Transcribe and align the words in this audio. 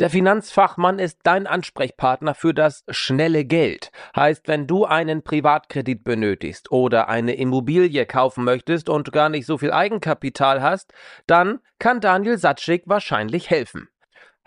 Der 0.00 0.08
Finanzfachmann 0.08 0.98
ist 0.98 1.18
dein 1.24 1.46
Ansprechpartner 1.46 2.34
für 2.34 2.54
das 2.54 2.84
schnelle 2.88 3.44
Geld. 3.44 3.90
Heißt, 4.16 4.48
wenn 4.48 4.66
du 4.66 4.86
einen 4.86 5.22
Privatkredit 5.22 6.04
benötigst 6.04 6.72
oder 6.72 7.10
eine 7.10 7.34
Immobilie 7.34 8.06
kaufen 8.06 8.44
möchtest 8.44 8.88
und 8.88 9.12
gar 9.12 9.28
nicht 9.28 9.44
so 9.44 9.58
viel 9.58 9.72
Eigenkapital 9.72 10.62
hast, 10.62 10.94
dann 11.26 11.60
kann 11.78 12.00
Daniel 12.00 12.38
Satschik 12.38 12.84
wahrscheinlich 12.86 13.50
helfen. 13.50 13.90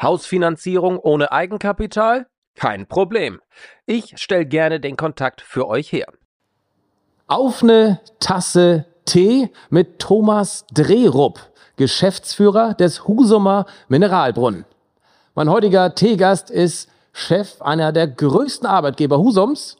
Hausfinanzierung 0.01 0.97
ohne 0.97 1.31
Eigenkapital? 1.31 2.25
Kein 2.55 2.87
Problem. 2.87 3.39
Ich 3.85 4.15
stelle 4.15 4.47
gerne 4.47 4.79
den 4.79 4.97
Kontakt 4.97 5.39
für 5.41 5.67
euch 5.67 5.91
her. 5.91 6.07
Auf 7.27 7.61
eine 7.61 7.99
Tasse 8.19 8.87
Tee 9.05 9.51
mit 9.69 9.99
Thomas 9.99 10.65
Drehrupp, 10.73 11.39
Geschäftsführer 11.75 12.73
des 12.73 13.07
Husumer 13.07 13.67
Mineralbrunnen. 13.87 14.65
Mein 15.35 15.49
heutiger 15.49 15.95
Teegast 15.95 16.51
ist 16.51 16.89
Chef 17.11 17.59
einer 17.59 17.91
der 17.91 18.07
größten 18.07 18.67
Arbeitgeber 18.67 19.17
Husums. 19.17 19.77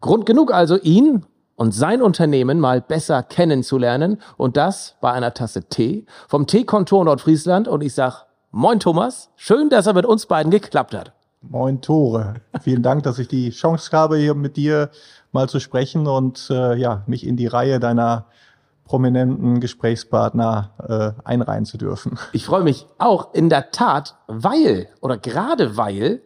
Grund 0.00 0.26
genug 0.26 0.52
also, 0.52 0.76
ihn 0.80 1.24
und 1.54 1.72
sein 1.72 2.02
Unternehmen 2.02 2.58
mal 2.58 2.80
besser 2.80 3.22
kennenzulernen 3.22 4.20
und 4.36 4.56
das 4.56 4.96
bei 5.00 5.12
einer 5.12 5.32
Tasse 5.32 5.68
Tee 5.68 6.06
vom 6.26 6.48
Teekontor 6.48 7.04
Nordfriesland 7.04 7.68
und 7.68 7.84
ich 7.84 7.94
sag 7.94 8.26
Moin 8.50 8.80
Thomas, 8.80 9.30
schön, 9.36 9.70
dass 9.70 9.86
er 9.86 9.94
mit 9.94 10.06
uns 10.06 10.26
beiden 10.26 10.50
geklappt 10.50 10.92
hat. 10.92 11.12
Moin 11.40 11.80
Tore, 11.80 12.34
vielen 12.60 12.82
Dank, 12.82 13.04
dass 13.04 13.20
ich 13.20 13.28
die 13.28 13.50
Chance 13.50 13.96
habe, 13.96 14.16
hier 14.16 14.34
mit 14.34 14.56
dir 14.56 14.90
mal 15.30 15.48
zu 15.48 15.60
sprechen 15.60 16.08
und 16.08 16.48
äh, 16.50 16.74
ja, 16.74 17.04
mich 17.06 17.24
in 17.24 17.36
die 17.36 17.46
Reihe 17.46 17.78
deiner 17.78 18.26
prominenten 18.86 19.60
Gesprächspartner 19.60 21.16
äh, 21.24 21.28
einreihen 21.28 21.66
zu 21.66 21.76
dürfen. 21.76 22.18
Ich 22.32 22.46
freue 22.46 22.62
mich 22.62 22.86
auch 22.98 23.34
in 23.34 23.48
der 23.48 23.70
Tat, 23.70 24.16
weil 24.26 24.88
oder 25.00 25.18
gerade 25.18 25.76
weil 25.76 26.22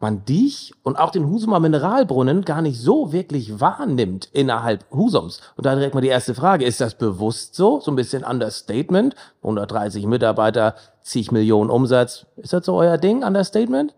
man 0.00 0.24
dich 0.24 0.72
und 0.82 0.96
auch 0.96 1.10
den 1.10 1.26
Husumer 1.26 1.60
Mineralbrunnen 1.60 2.44
gar 2.44 2.62
nicht 2.62 2.80
so 2.80 3.12
wirklich 3.12 3.60
wahrnimmt 3.60 4.28
innerhalb 4.32 4.84
Husums. 4.92 5.40
Und 5.56 5.66
da 5.66 5.74
direkt 5.74 5.94
mal 5.94 6.00
die 6.00 6.08
erste 6.08 6.34
Frage, 6.34 6.64
ist 6.64 6.80
das 6.80 6.94
bewusst 6.94 7.54
so? 7.54 7.80
So 7.80 7.90
ein 7.90 7.96
bisschen 7.96 8.24
Understatement? 8.24 9.14
130 9.42 10.06
Mitarbeiter, 10.06 10.76
zig 11.02 11.32
Millionen 11.32 11.70
Umsatz. 11.70 12.26
Ist 12.36 12.52
das 12.52 12.64
so 12.64 12.74
euer 12.74 12.98
Ding, 12.98 13.24
Understatement? 13.24 13.94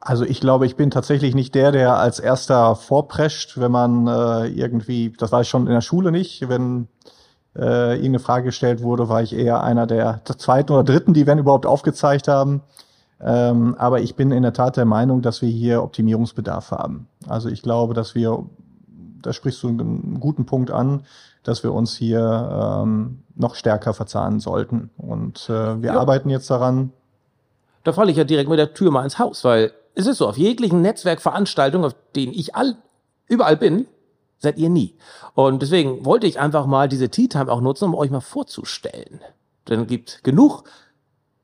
Also 0.00 0.24
ich 0.24 0.40
glaube, 0.40 0.64
ich 0.64 0.76
bin 0.76 0.90
tatsächlich 0.90 1.34
nicht 1.34 1.54
der, 1.54 1.72
der 1.72 1.96
als 1.96 2.18
erster 2.18 2.74
vorprescht, 2.74 3.60
wenn 3.60 3.70
man 3.70 4.06
äh, 4.06 4.46
irgendwie, 4.46 5.12
das 5.18 5.30
war 5.30 5.42
ich 5.42 5.48
schon 5.48 5.66
in 5.66 5.74
der 5.74 5.82
Schule 5.82 6.10
nicht, 6.10 6.48
wenn 6.48 6.88
äh, 7.54 7.92
irgendeine 7.92 8.18
Frage 8.20 8.46
gestellt 8.46 8.82
wurde, 8.82 9.10
war 9.10 9.22
ich 9.22 9.34
eher 9.34 9.62
einer 9.62 9.86
der, 9.86 10.22
der 10.26 10.38
zweiten 10.38 10.72
oder 10.72 10.84
dritten, 10.84 11.12
die 11.12 11.26
wenn 11.26 11.38
überhaupt 11.38 11.66
aufgezeigt 11.66 12.28
haben. 12.28 12.62
Ähm, 13.20 13.74
aber 13.78 14.00
ich 14.00 14.16
bin 14.16 14.30
in 14.30 14.42
der 14.42 14.54
Tat 14.54 14.78
der 14.78 14.86
Meinung, 14.86 15.20
dass 15.20 15.42
wir 15.42 15.50
hier 15.50 15.82
Optimierungsbedarf 15.82 16.70
haben. 16.70 17.06
Also 17.28 17.50
ich 17.50 17.60
glaube, 17.60 17.92
dass 17.92 18.14
wir, 18.14 18.46
da 19.20 19.34
sprichst 19.34 19.62
du 19.62 19.68
einen 19.68 20.18
guten 20.18 20.46
Punkt 20.46 20.70
an, 20.70 21.02
dass 21.42 21.62
wir 21.62 21.74
uns 21.74 21.94
hier 21.94 22.82
ähm, 22.82 23.22
noch 23.34 23.54
stärker 23.54 23.92
verzahnen 23.92 24.40
sollten. 24.40 24.88
Und 24.96 25.50
äh, 25.50 25.82
wir 25.82 25.92
ja. 25.92 26.00
arbeiten 26.00 26.30
jetzt 26.30 26.48
daran. 26.50 26.92
Da 27.84 27.92
falle 27.92 28.10
ich 28.10 28.16
ja 28.16 28.24
direkt 28.24 28.48
mit 28.48 28.58
der 28.58 28.72
Tür 28.72 28.90
mal 28.90 29.04
ins 29.04 29.18
Haus, 29.18 29.44
weil 29.44 29.72
es 29.94 30.06
ist 30.06 30.18
so, 30.18 30.28
auf 30.28 30.38
jeglichen 30.38 30.82
Netzwerkveranstaltungen, 30.82 31.86
auf 31.86 31.96
denen 32.14 32.32
ich 32.32 32.54
all, 32.54 32.76
überall 33.26 33.56
bin, 33.56 33.86
seid 34.38 34.58
ihr 34.58 34.70
nie. 34.70 34.96
Und 35.34 35.62
deswegen 35.62 36.04
wollte 36.04 36.26
ich 36.26 36.40
einfach 36.40 36.66
mal 36.66 36.88
diese 36.88 37.10
Tea 37.10 37.28
Time 37.28 37.50
auch 37.50 37.60
nutzen, 37.60 37.84
um 37.84 37.94
euch 37.94 38.10
mal 38.10 38.20
vorzustellen. 38.20 39.20
Denn 39.68 39.80
es 39.80 39.86
gibt 39.86 40.24
genug 40.24 40.64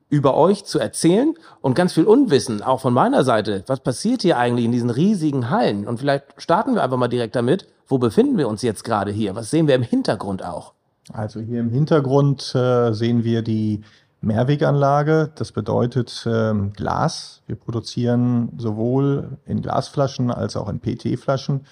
über 0.09 0.35
euch 0.35 0.65
zu 0.65 0.79
erzählen 0.79 1.33
und 1.61 1.75
ganz 1.75 1.93
viel 1.93 2.05
Unwissen, 2.05 2.61
auch 2.63 2.79
von 2.79 2.93
meiner 2.93 3.23
Seite. 3.23 3.63
Was 3.67 3.81
passiert 3.81 4.21
hier 4.21 4.37
eigentlich 4.37 4.65
in 4.65 4.71
diesen 4.71 4.89
riesigen 4.89 5.49
Hallen? 5.49 5.87
Und 5.87 5.99
vielleicht 5.99 6.25
starten 6.37 6.75
wir 6.75 6.83
einfach 6.83 6.97
mal 6.97 7.07
direkt 7.07 7.35
damit. 7.35 7.67
Wo 7.87 7.97
befinden 7.97 8.37
wir 8.37 8.47
uns 8.47 8.61
jetzt 8.61 8.83
gerade 8.83 9.11
hier? 9.11 9.35
Was 9.35 9.49
sehen 9.49 9.67
wir 9.67 9.75
im 9.75 9.83
Hintergrund 9.83 10.43
auch? 10.43 10.73
Also 11.13 11.39
hier 11.39 11.59
im 11.59 11.69
Hintergrund 11.69 12.53
äh, 12.55 12.91
sehen 12.93 13.23
wir 13.23 13.41
die 13.41 13.81
Mehrweganlage. 14.21 15.31
Das 15.35 15.51
bedeutet 15.51 16.25
ähm, 16.29 16.73
Glas. 16.73 17.41
Wir 17.47 17.55
produzieren 17.55 18.49
sowohl 18.57 19.37
in 19.45 19.61
Glasflaschen 19.61 20.31
als 20.31 20.55
auch 20.55 20.69
in 20.69 20.79
PET-Flaschen. 20.79 21.65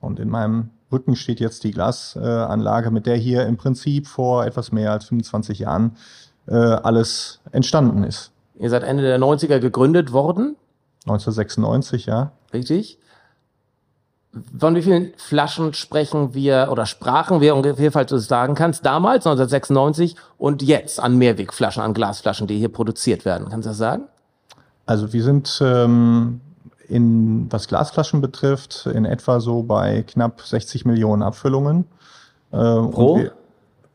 Und 0.00 0.18
in 0.18 0.28
meinem 0.28 0.70
Rücken 0.90 1.16
steht 1.16 1.40
jetzt 1.40 1.64
die 1.64 1.70
Glasanlage, 1.70 2.90
mit 2.90 3.06
der 3.06 3.16
hier 3.16 3.46
im 3.46 3.56
Prinzip 3.56 4.06
vor 4.06 4.44
etwas 4.44 4.72
mehr 4.72 4.92
als 4.92 5.06
25 5.06 5.60
Jahren 5.60 5.96
äh, 6.46 6.54
alles 6.54 7.40
entstanden 7.52 8.04
ist. 8.04 8.32
Ihr 8.58 8.70
seid 8.70 8.82
Ende 8.82 9.02
der 9.02 9.18
90er 9.18 9.58
gegründet 9.58 10.12
worden? 10.12 10.56
1996, 11.06 12.06
ja. 12.06 12.32
Richtig. 12.52 12.98
Von 14.58 14.74
wie 14.74 14.82
vielen 14.82 15.12
Flaschen 15.16 15.74
sprechen 15.74 16.32
wir 16.32 16.68
oder 16.70 16.86
sprachen 16.86 17.42
wir 17.42 17.54
ungefähr, 17.54 17.92
falls 17.92 18.08
du 18.08 18.16
es 18.16 18.28
sagen 18.28 18.54
kannst, 18.54 18.86
damals 18.86 19.26
1996 19.26 20.16
und 20.38 20.62
jetzt 20.62 20.98
an 21.00 21.18
Mehrwegflaschen, 21.18 21.82
an 21.82 21.92
Glasflaschen, 21.92 22.46
die 22.46 22.58
hier 22.58 22.70
produziert 22.70 23.26
werden? 23.26 23.48
Kannst 23.50 23.66
du 23.66 23.70
das 23.70 23.78
sagen? 23.78 24.04
Also 24.86 25.12
wir 25.12 25.22
sind 25.22 25.60
ähm, 25.62 26.40
in 26.88 27.46
was 27.50 27.68
Glasflaschen 27.68 28.22
betrifft 28.22 28.86
in 28.86 29.04
etwa 29.04 29.38
so 29.40 29.62
bei 29.62 30.02
knapp 30.02 30.40
60 30.40 30.86
Millionen 30.86 31.22
Abfüllungen. 31.22 31.84
Äh, 32.52 32.56
pro? 32.56 33.20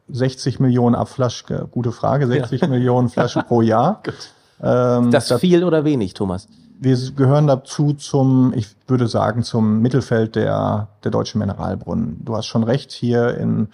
60 0.10 0.60
Millionen 0.60 0.96
Abflaschen, 0.96 1.70
gute 1.72 1.92
Frage, 1.92 2.28
60 2.28 2.62
ja. 2.62 2.68
Millionen 2.68 3.10
Flaschen 3.10 3.44
pro 3.44 3.62
Jahr. 3.62 4.02
ähm, 4.64 5.12
das, 5.12 5.28
das 5.28 5.42
viel 5.42 5.64
oder 5.64 5.84
wenig, 5.84 6.14
Thomas? 6.14 6.48
Wir 6.80 6.98
gehören 7.16 7.48
dazu 7.48 7.94
zum, 7.94 8.54
ich 8.56 8.68
würde 8.88 9.08
sagen, 9.08 9.44
zum 9.44 9.82
Mittelfeld 9.82 10.36
der, 10.36 10.90
der 11.04 11.12
deutschen 11.12 11.40
Mineralbrunnen. 11.40 12.24
Du 12.24 12.36
hast 12.36 12.46
schon 12.46 12.64
recht, 12.64 12.92
hier 12.92 13.38
in 13.38 13.70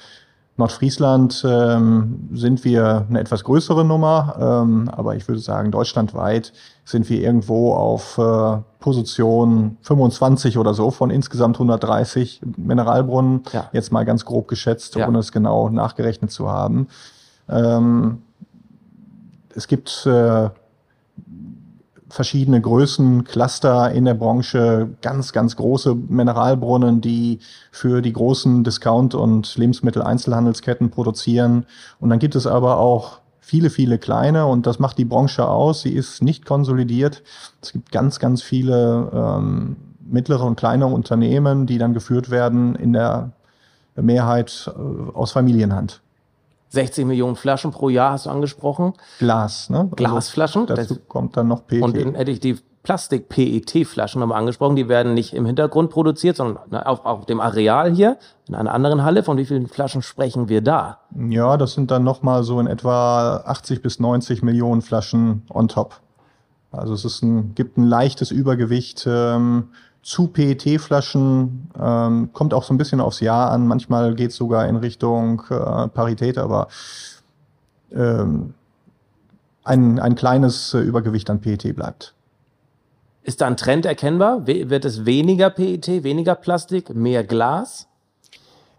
Nordfriesland 0.56 1.44
ähm, 1.48 2.30
sind 2.32 2.64
wir 2.64 3.08
eine 3.10 3.20
etwas 3.20 3.44
größere 3.44 3.84
Nummer, 3.84 4.36
ähm, 4.40 4.88
aber 4.90 5.16
ich 5.16 5.28
würde 5.28 5.42
sagen, 5.42 5.72
deutschlandweit 5.72 6.54
sind 6.86 7.10
wir 7.10 7.22
irgendwo 7.22 7.74
auf 7.74 8.20
äh, 8.20 8.58
Position 8.80 9.78
25 9.82 10.60
oder 10.60 10.76
so 10.76 10.92
von 10.92 11.10
insgesamt 11.10 11.56
130 11.56 12.42
Mineralbrunnen, 12.58 13.42
ja. 13.52 13.68
jetzt 13.74 13.92
mal 13.92 14.06
ganz 14.06 14.26
grob 14.26 14.48
geschätzt, 14.48 14.96
ja. 14.96 15.08
ohne 15.08 15.20
es 15.20 15.32
genau 15.32 15.70
nachgerechnet 15.70 16.32
zu 16.32 16.50
haben. 16.52 16.88
Ähm, 17.50 18.22
es 19.56 19.68
gibt 19.68 20.06
äh, 20.06 20.50
verschiedene 22.14 22.62
Größen, 22.62 23.24
Cluster 23.24 23.92
in 23.92 24.06
der 24.06 24.14
Branche, 24.14 24.90
ganz, 25.02 25.34
ganz 25.34 25.56
große 25.56 25.96
Mineralbrunnen, 25.96 27.02
die 27.02 27.40
für 27.72 28.04
die 28.04 28.14
großen 28.14 28.64
Discount- 28.64 29.16
und 29.16 29.56
Lebensmitteleinzelhandelsketten 29.58 30.92
produzieren. 30.92 31.66
Und 32.00 32.12
dann 32.12 32.20
gibt 32.20 32.36
es 32.36 32.46
aber 32.46 32.78
auch 32.78 33.20
viele, 33.40 33.72
viele 33.72 33.98
kleine 33.98 34.46
und 34.46 34.68
das 34.68 34.78
macht 34.78 35.00
die 35.00 35.06
Branche 35.06 35.48
aus. 35.48 35.82
Sie 35.82 35.94
ist 35.94 36.22
nicht 36.22 36.46
konsolidiert. 36.46 37.24
Es 37.64 37.74
gibt 37.74 37.92
ganz, 37.92 38.20
ganz 38.20 38.44
viele 38.44 39.10
ähm, 39.12 39.76
mittlere 40.00 40.44
und 40.44 40.56
kleine 40.56 40.86
Unternehmen, 40.86 41.66
die 41.66 41.80
dann 41.80 41.96
geführt 41.96 42.30
werden 42.30 42.76
in 42.76 42.94
der 42.94 43.32
Mehrheit 43.96 44.72
äh, 44.76 45.12
aus 45.14 45.32
Familienhand. 45.32 46.04
60 46.74 47.06
Millionen 47.06 47.36
Flaschen 47.36 47.72
pro 47.72 47.90
Jahr 47.90 48.14
hast 48.14 48.26
du 48.26 48.32
angesprochen. 48.32 48.94
Glas, 49.20 49.70
ne? 49.70 49.80
Also 49.80 49.96
Glasflaschen. 49.96 50.62
Also 50.64 50.76
dazu 50.76 50.96
das, 50.96 51.08
kommt 51.08 51.38
dann 51.38 51.48
noch 51.48 51.68
PET. 51.68 51.84
Und 51.84 51.96
dann 51.96 52.16
hätte 52.16 52.32
ich 52.32 52.40
die 52.40 52.58
Plastik-PET-Flaschen 52.82 54.20
nochmal 54.20 54.40
angesprochen. 54.40 54.76
Die 54.76 54.90
werden 54.90 55.14
nicht 55.14 55.34
im 55.34 55.46
Hintergrund 55.46 55.92
produziert, 55.92 56.36
sondern 56.36 56.74
auf, 56.84 57.06
auf 57.06 57.26
dem 57.28 57.40
Areal 57.40 57.94
hier, 57.94 58.18
in 58.48 58.56
einer 58.56 58.74
anderen 58.74 59.04
Halle. 59.04 59.22
Von 59.22 59.38
wie 59.38 59.46
vielen 59.46 59.68
Flaschen 59.68 60.02
sprechen 60.02 60.50
wir 60.50 60.62
da? 60.62 61.00
Ja, 61.30 61.58
das 61.58 61.74
sind 61.74 61.92
dann 61.92 62.04
nochmal 62.04 62.44
so 62.44 62.60
in 62.60 62.66
etwa 62.66 63.38
80 63.46 63.84
bis 63.84 64.00
90 64.00 64.42
Millionen 64.42 64.82
Flaschen 64.82 65.44
on 65.50 65.68
top. 65.68 66.02
Also 66.72 66.96
es 66.96 67.06
ist 67.06 67.22
ein, 67.22 67.54
gibt 67.54 67.78
ein 67.78 67.86
leichtes 67.86 68.32
Übergewicht. 68.32 69.06
Ähm, 69.08 69.70
zu 70.04 70.28
PET-Flaschen 70.28 71.72
ähm, 71.80 72.30
kommt 72.34 72.54
auch 72.54 72.64
so 72.64 72.74
ein 72.74 72.78
bisschen 72.78 73.00
aufs 73.00 73.22
Jahr 73.22 73.52
an. 73.52 73.68
Manchmal 73.68 74.14
geht 74.16 74.32
es 74.32 74.36
sogar 74.36 74.68
in 74.68 74.76
Richtung 74.76 75.42
äh, 75.50 75.88
Parität, 75.88 76.38
aber 76.38 76.68
ähm, 77.92 78.54
ein, 79.64 80.00
ein 80.00 80.16
kleines 80.16 80.74
äh, 80.74 80.80
Übergewicht 80.80 81.30
an 81.30 81.40
PET 81.40 81.74
bleibt. 81.76 82.14
Ist 83.24 83.40
da 83.40 83.48
ein 83.48 83.56
Trend 83.56 83.86
erkennbar? 83.86 84.46
Wird 84.46 84.84
es 84.84 85.06
weniger 85.06 85.50
PET, 85.50 86.04
weniger 86.04 86.36
Plastik, 86.36 86.94
mehr 86.94 87.24
Glas? 87.24 87.88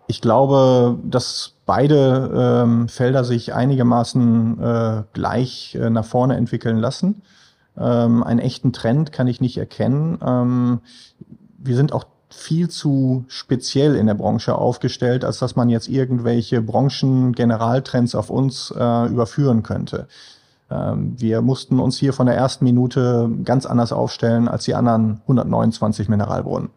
Ich 0.06 0.20
glaube, 0.20 0.98
dass 1.02 1.54
beide 1.64 2.62
ähm, 2.64 2.88
Felder 2.88 3.24
sich 3.24 3.54
einigermaßen 3.54 4.62
äh, 4.62 5.02
gleich 5.14 5.74
äh, 5.76 5.88
nach 5.88 6.04
vorne 6.04 6.36
entwickeln 6.36 6.76
lassen. 6.76 7.22
Ähm, 7.76 8.22
einen 8.22 8.40
echten 8.40 8.72
Trend 8.72 9.12
kann 9.12 9.26
ich 9.26 9.40
nicht 9.40 9.56
erkennen. 9.56 10.18
Ähm, 10.24 10.80
wir 11.58 11.76
sind 11.76 11.92
auch 11.92 12.04
viel 12.30 12.68
zu 12.68 13.24
speziell 13.28 13.94
in 13.94 14.06
der 14.06 14.14
Branche 14.14 14.56
aufgestellt, 14.56 15.24
als 15.24 15.38
dass 15.38 15.56
man 15.56 15.68
jetzt 15.68 15.88
irgendwelche 15.88 16.60
Branchen-Generaltrends 16.60 18.14
auf 18.14 18.30
uns 18.30 18.72
äh, 18.76 19.06
überführen 19.06 19.62
könnte. 19.62 20.08
Ähm, 20.70 21.14
wir 21.18 21.42
mussten 21.42 21.78
uns 21.80 21.98
hier 21.98 22.12
von 22.12 22.26
der 22.26 22.36
ersten 22.36 22.64
Minute 22.64 23.30
ganz 23.44 23.66
anders 23.66 23.92
aufstellen 23.92 24.48
als 24.48 24.64
die 24.64 24.74
anderen 24.74 25.20
129 25.22 26.08
Mineralbrunnen. 26.08 26.70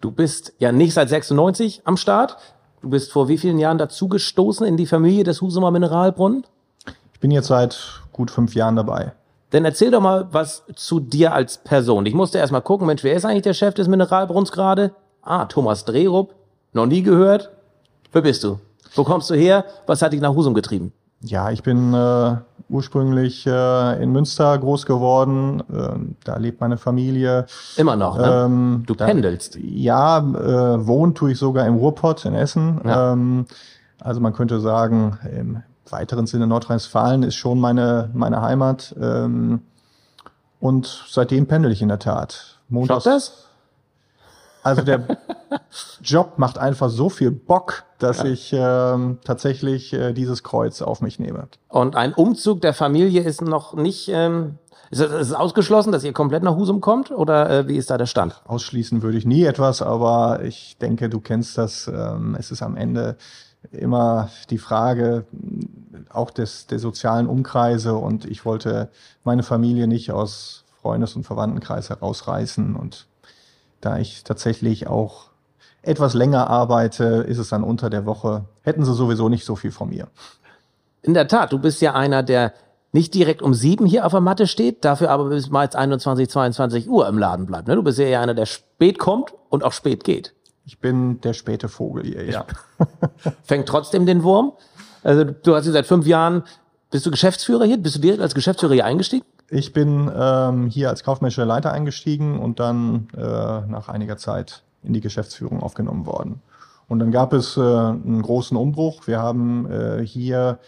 Du 0.00 0.12
bist 0.12 0.52
ja 0.58 0.70
nicht 0.70 0.94
seit 0.94 1.08
96 1.08 1.82
am 1.84 1.96
Start. 1.96 2.36
Du 2.80 2.90
bist 2.90 3.10
vor 3.10 3.28
wie 3.28 3.38
vielen 3.38 3.58
Jahren 3.58 3.78
dazugestoßen 3.78 4.64
in 4.64 4.76
die 4.76 4.86
Familie 4.86 5.24
des 5.24 5.40
Husumer 5.40 5.72
Mineralbrunnen? 5.72 6.44
Ich 7.12 7.20
bin 7.20 7.32
jetzt 7.32 7.48
seit 7.48 8.02
gut 8.12 8.30
fünf 8.30 8.54
Jahren 8.54 8.76
dabei. 8.76 9.12
Dann 9.50 9.64
erzähl 9.64 9.90
doch 9.90 10.00
mal 10.00 10.28
was 10.30 10.64
zu 10.74 11.00
dir 11.00 11.32
als 11.32 11.58
Person. 11.58 12.04
Ich 12.06 12.14
musste 12.14 12.38
erst 12.38 12.52
mal 12.52 12.60
gucken, 12.60 12.86
Mensch, 12.86 13.02
wer 13.02 13.14
ist 13.14 13.24
eigentlich 13.24 13.42
der 13.42 13.54
Chef 13.54 13.74
des 13.74 13.88
Mineralbrunns 13.88 14.52
gerade? 14.52 14.92
Ah, 15.22 15.46
Thomas 15.46 15.84
Drehrup. 15.84 16.34
Noch 16.72 16.86
nie 16.86 17.02
gehört. 17.02 17.50
Wer 18.12 18.22
bist 18.22 18.44
du? 18.44 18.58
Wo 18.94 19.04
kommst 19.04 19.30
du 19.30 19.34
her? 19.34 19.64
Was 19.86 20.02
hat 20.02 20.12
dich 20.12 20.20
nach 20.20 20.34
Husum 20.34 20.54
getrieben? 20.54 20.92
Ja, 21.20 21.50
ich 21.50 21.62
bin 21.62 21.94
äh, 21.94 22.36
ursprünglich 22.68 23.46
äh, 23.46 24.02
in 24.02 24.12
Münster 24.12 24.56
groß 24.56 24.86
geworden. 24.86 25.62
Äh, 25.72 26.14
da 26.24 26.36
lebt 26.36 26.60
meine 26.60 26.76
Familie. 26.76 27.46
Immer 27.76 27.96
noch, 27.96 28.18
ne? 28.18 28.44
Ähm, 28.44 28.82
du 28.86 28.94
da, 28.94 29.06
pendelst. 29.06 29.58
Ja, 29.60 30.18
äh, 30.18 30.86
wohnt 30.86 31.16
tue 31.16 31.32
ich 31.32 31.38
sogar 31.38 31.66
im 31.66 31.76
Ruhrpott 31.76 32.24
in 32.24 32.34
Essen. 32.34 32.80
Ja. 32.84 33.12
Ähm, 33.12 33.46
also 34.00 34.20
man 34.20 34.32
könnte 34.32 34.60
sagen, 34.60 35.18
im 35.36 35.62
weiteren 35.92 36.26
Sinne 36.26 36.46
Nordrhein-Westfalen 36.46 37.22
ist 37.22 37.36
schon 37.36 37.60
meine, 37.60 38.10
meine 38.14 38.42
Heimat. 38.42 38.94
Ähm, 39.00 39.62
und 40.60 41.04
seitdem 41.08 41.46
pendel 41.46 41.72
ich 41.72 41.82
in 41.82 41.88
der 41.88 41.98
Tat. 41.98 42.58
Montags, 42.68 43.04
Schaut 43.04 43.12
das? 43.12 43.44
Also 44.62 44.82
der 44.82 45.18
Job 46.02 46.34
macht 46.36 46.58
einfach 46.58 46.90
so 46.90 47.08
viel 47.08 47.30
Bock, 47.30 47.84
dass 47.98 48.18
ja. 48.18 48.24
ich 48.26 48.52
ähm, 48.52 49.18
tatsächlich 49.24 49.92
äh, 49.92 50.12
dieses 50.12 50.42
Kreuz 50.42 50.82
auf 50.82 51.00
mich 51.00 51.18
nehme. 51.18 51.48
Und 51.68 51.96
ein 51.96 52.12
Umzug 52.12 52.60
der 52.60 52.74
Familie 52.74 53.22
ist 53.22 53.42
noch 53.42 53.74
nicht. 53.74 54.08
Ähm 54.08 54.58
ist 54.90 55.00
es 55.00 55.34
ausgeschlossen, 55.34 55.92
dass 55.92 56.02
ihr 56.02 56.14
komplett 56.14 56.42
nach 56.42 56.56
Husum 56.56 56.80
kommt 56.80 57.10
oder 57.10 57.50
äh, 57.50 57.68
wie 57.68 57.76
ist 57.76 57.90
da 57.90 57.98
der 57.98 58.06
Stand? 58.06 58.40
Ausschließen 58.46 59.02
würde 59.02 59.18
ich 59.18 59.26
nie 59.26 59.44
etwas, 59.44 59.82
aber 59.82 60.42
ich 60.42 60.78
denke, 60.78 61.10
du 61.10 61.20
kennst 61.20 61.58
das. 61.58 61.88
Ähm, 61.88 62.34
es 62.38 62.50
ist 62.50 62.62
am 62.62 62.74
Ende 62.74 63.18
immer 63.70 64.30
die 64.50 64.58
Frage 64.58 65.26
auch 66.10 66.30
des, 66.30 66.66
der 66.66 66.78
sozialen 66.78 67.26
Umkreise 67.26 67.94
und 67.94 68.24
ich 68.24 68.44
wollte 68.44 68.90
meine 69.24 69.42
Familie 69.42 69.86
nicht 69.86 70.12
aus 70.12 70.64
Freundes- 70.80 71.16
und 71.16 71.24
Verwandtenkreis 71.24 71.90
herausreißen 71.90 72.76
und 72.76 73.06
da 73.80 73.98
ich 73.98 74.24
tatsächlich 74.24 74.86
auch 74.86 75.30
etwas 75.82 76.14
länger 76.14 76.50
arbeite, 76.50 77.04
ist 77.28 77.38
es 77.38 77.48
dann 77.48 77.62
unter 77.62 77.90
der 77.90 78.06
Woche, 78.06 78.44
hätten 78.62 78.84
sie 78.84 78.94
sowieso 78.94 79.28
nicht 79.28 79.44
so 79.44 79.56
viel 79.56 79.70
von 79.70 79.90
mir. 79.90 80.08
In 81.02 81.14
der 81.14 81.28
Tat, 81.28 81.52
du 81.52 81.58
bist 81.58 81.80
ja 81.80 81.94
einer, 81.94 82.22
der 82.22 82.52
nicht 82.92 83.14
direkt 83.14 83.42
um 83.42 83.54
sieben 83.54 83.86
hier 83.86 84.06
auf 84.06 84.12
der 84.12 84.20
Matte 84.20 84.46
steht, 84.46 84.84
dafür 84.84 85.10
aber 85.10 85.28
bis 85.28 85.50
mal 85.50 85.68
21, 85.72 86.28
22 86.28 86.88
Uhr 86.88 87.06
im 87.08 87.18
Laden 87.18 87.46
bleibt. 87.46 87.68
Ne? 87.68 87.76
Du 87.76 87.82
bist 87.82 87.98
ja 87.98 88.06
eher 88.06 88.20
einer, 88.20 88.34
der 88.34 88.46
spät 88.46 88.98
kommt 88.98 89.34
und 89.50 89.62
auch 89.62 89.72
spät 89.72 90.04
geht. 90.04 90.34
Ich 90.64 90.80
bin 90.80 91.20
der 91.20 91.32
späte 91.32 91.68
Vogel 91.68 92.04
hier, 92.04 92.24
ja. 92.24 92.44
Fängt 93.42 93.68
trotzdem 93.68 94.04
den 94.04 94.22
Wurm. 94.22 94.52
Also 95.08 95.24
du 95.24 95.54
hast 95.54 95.64
hier 95.64 95.72
seit 95.72 95.86
fünf 95.86 96.06
Jahren, 96.06 96.42
bist 96.90 97.06
du 97.06 97.10
Geschäftsführer 97.10 97.64
hier? 97.64 97.78
Bist 97.78 97.96
du 97.96 97.98
direkt 97.98 98.20
als 98.20 98.34
Geschäftsführer 98.34 98.74
hier 98.74 98.84
eingestiegen? 98.84 99.24
Ich 99.48 99.72
bin 99.72 100.12
ähm, 100.14 100.66
hier 100.66 100.90
als 100.90 101.02
kaufmännischer 101.02 101.46
Leiter 101.46 101.72
eingestiegen 101.72 102.38
und 102.38 102.60
dann 102.60 103.08
äh, 103.16 103.20
nach 103.20 103.88
einiger 103.88 104.18
Zeit 104.18 104.64
in 104.82 104.92
die 104.92 105.00
Geschäftsführung 105.00 105.62
aufgenommen 105.62 106.04
worden. 106.04 106.42
Und 106.88 106.98
dann 106.98 107.10
gab 107.10 107.32
es 107.32 107.56
äh, 107.56 107.60
einen 107.60 108.20
großen 108.20 108.54
Umbruch. 108.54 109.06
Wir 109.06 109.18
haben 109.18 109.70
äh, 109.70 110.04
hier 110.04 110.58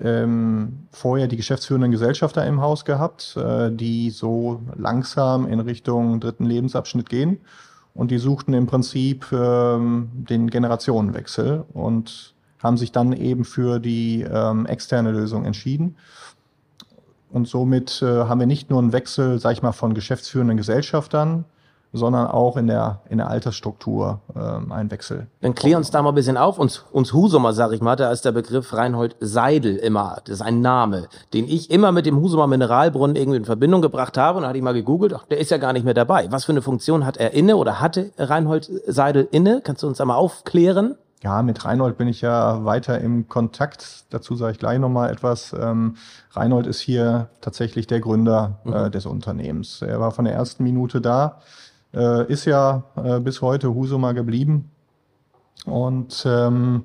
ähm, 0.00 0.86
vorher 0.92 1.28
die 1.28 1.36
geschäftsführenden 1.36 1.90
Gesellschafter 1.90 2.46
im 2.46 2.62
Haus 2.62 2.86
gehabt, 2.86 3.36
äh, 3.36 3.70
die 3.70 4.08
so 4.08 4.62
langsam 4.76 5.46
in 5.46 5.60
Richtung 5.60 6.20
dritten 6.20 6.46
Lebensabschnitt 6.46 7.10
gehen. 7.10 7.38
Und 7.92 8.12
die 8.12 8.18
suchten 8.18 8.54
im 8.54 8.66
Prinzip 8.66 9.26
ähm, 9.30 10.08
den 10.14 10.48
Generationenwechsel 10.48 11.64
und 11.74 12.32
haben 12.62 12.76
sich 12.76 12.92
dann 12.92 13.12
eben 13.12 13.44
für 13.44 13.78
die 13.78 14.22
ähm, 14.22 14.66
externe 14.66 15.10
Lösung 15.12 15.44
entschieden. 15.44 15.96
Und 17.30 17.48
somit 17.48 18.02
äh, 18.02 18.24
haben 18.24 18.40
wir 18.40 18.46
nicht 18.46 18.70
nur 18.70 18.80
einen 18.80 18.92
Wechsel, 18.92 19.38
sag 19.38 19.52
ich 19.52 19.62
mal, 19.62 19.72
von 19.72 19.94
geschäftsführenden 19.94 20.56
Gesellschaftern, 20.56 21.44
sondern 21.92 22.26
auch 22.28 22.56
in 22.56 22.66
der, 22.66 23.00
in 23.08 23.18
der 23.18 23.28
Altersstruktur 23.28 24.20
ähm, 24.36 24.70
einen 24.70 24.90
Wechsel. 24.90 25.26
Dann 25.40 25.54
klär 25.54 25.76
uns 25.76 25.90
da 25.90 26.02
mal 26.02 26.10
ein 26.10 26.14
bisschen 26.14 26.36
auf. 26.36 26.58
Uns, 26.58 26.84
uns 26.92 27.12
Husumer, 27.12 27.52
sag 27.52 27.72
ich 27.72 27.80
mal, 27.80 27.96
da 27.96 28.12
ist 28.12 28.24
der 28.24 28.32
Begriff 28.32 28.72
Reinhold 28.72 29.16
Seidel 29.20 29.76
immer, 29.76 30.18
das 30.24 30.36
ist 30.36 30.42
ein 30.42 30.60
Name, 30.60 31.08
den 31.32 31.48
ich 31.48 31.70
immer 31.70 31.90
mit 31.90 32.06
dem 32.06 32.20
Husumer 32.20 32.46
Mineralbrunnen 32.46 33.16
irgendwie 33.16 33.38
in 33.38 33.44
Verbindung 33.44 33.82
gebracht 33.82 34.16
habe. 34.16 34.36
Und 34.36 34.42
da 34.42 34.48
hatte 34.48 34.58
ich 34.58 34.64
mal 34.64 34.74
gegoogelt, 34.74 35.14
ach, 35.14 35.24
der 35.26 35.38
ist 35.38 35.50
ja 35.50 35.58
gar 35.58 35.72
nicht 35.72 35.84
mehr 35.84 35.94
dabei. 35.94 36.30
Was 36.30 36.44
für 36.44 36.52
eine 36.52 36.62
Funktion 36.62 37.04
hat 37.04 37.16
er 37.16 37.32
inne 37.32 37.56
oder 37.56 37.80
hatte 37.80 38.12
Reinhold 38.18 38.70
Seidel 38.86 39.28
inne? 39.32 39.60
Kannst 39.62 39.82
du 39.82 39.88
uns 39.88 39.98
da 39.98 40.04
mal 40.04 40.16
aufklären? 40.16 40.96
Ja, 41.22 41.42
mit 41.42 41.66
Reinhold 41.66 41.98
bin 41.98 42.08
ich 42.08 42.22
ja 42.22 42.64
weiter 42.64 42.98
im 42.98 43.28
Kontakt. 43.28 44.04
Dazu 44.08 44.36
sage 44.36 44.52
ich 44.52 44.58
gleich 44.58 44.78
nochmal 44.78 45.10
etwas. 45.10 45.52
Ähm, 45.52 45.96
Reinhold 46.30 46.66
ist 46.66 46.80
hier 46.80 47.28
tatsächlich 47.42 47.86
der 47.86 48.00
Gründer 48.00 48.58
äh, 48.64 48.68
mhm. 48.68 48.74
äh, 48.74 48.90
des 48.90 49.04
Unternehmens. 49.04 49.82
Er 49.82 50.00
war 50.00 50.12
von 50.12 50.24
der 50.24 50.32
ersten 50.32 50.64
Minute 50.64 51.02
da, 51.02 51.40
äh, 51.92 52.26
ist 52.32 52.46
ja 52.46 52.84
äh, 52.96 53.20
bis 53.20 53.42
heute 53.42 53.74
Husumer 53.74 54.14
geblieben 54.14 54.70
und 55.66 56.24
ähm, 56.26 56.84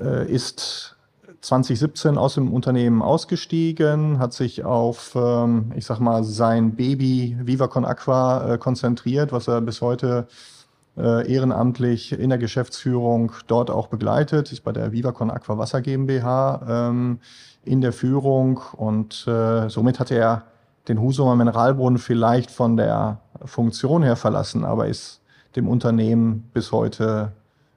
äh, 0.00 0.28
ist 0.28 0.96
2017 1.40 2.18
aus 2.18 2.34
dem 2.34 2.52
Unternehmen 2.52 3.02
ausgestiegen, 3.02 4.18
hat 4.18 4.32
sich 4.32 4.64
auf, 4.64 5.12
ähm, 5.14 5.72
ich 5.76 5.86
sag 5.86 6.00
mal, 6.00 6.24
sein 6.24 6.74
Baby 6.74 7.36
Vivacon 7.40 7.84
Aqua 7.84 8.54
äh, 8.54 8.58
konzentriert, 8.58 9.30
was 9.30 9.46
er 9.46 9.60
bis 9.60 9.80
heute 9.80 10.26
äh, 10.26 10.57
ehrenamtlich 10.98 12.12
in 12.12 12.30
der 12.30 12.38
Geschäftsführung 12.38 13.32
dort 13.46 13.70
auch 13.70 13.86
begleitet, 13.86 14.52
ist 14.52 14.64
bei 14.64 14.72
der 14.72 14.92
Vivacon 14.92 15.30
Aqua 15.30 15.58
Wasser 15.58 15.80
GmbH 15.80 16.88
ähm, 16.90 17.20
in 17.64 17.80
der 17.80 17.92
Führung 17.92 18.60
und 18.76 19.26
äh, 19.26 19.68
somit 19.68 20.00
hat 20.00 20.10
er 20.10 20.44
den 20.88 21.00
Husumer 21.00 21.36
Mineralbrunnen 21.36 21.98
vielleicht 21.98 22.50
von 22.50 22.76
der 22.76 23.20
Funktion 23.44 24.02
her 24.02 24.16
verlassen, 24.16 24.64
aber 24.64 24.88
ist 24.88 25.20
dem 25.54 25.68
Unternehmen 25.68 26.48
bis 26.52 26.72
heute 26.72 27.32